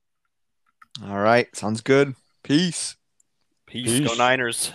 [1.05, 2.15] all right, sounds good.
[2.41, 2.95] Peace.
[3.67, 3.99] Peace.
[3.99, 4.73] Go Niners.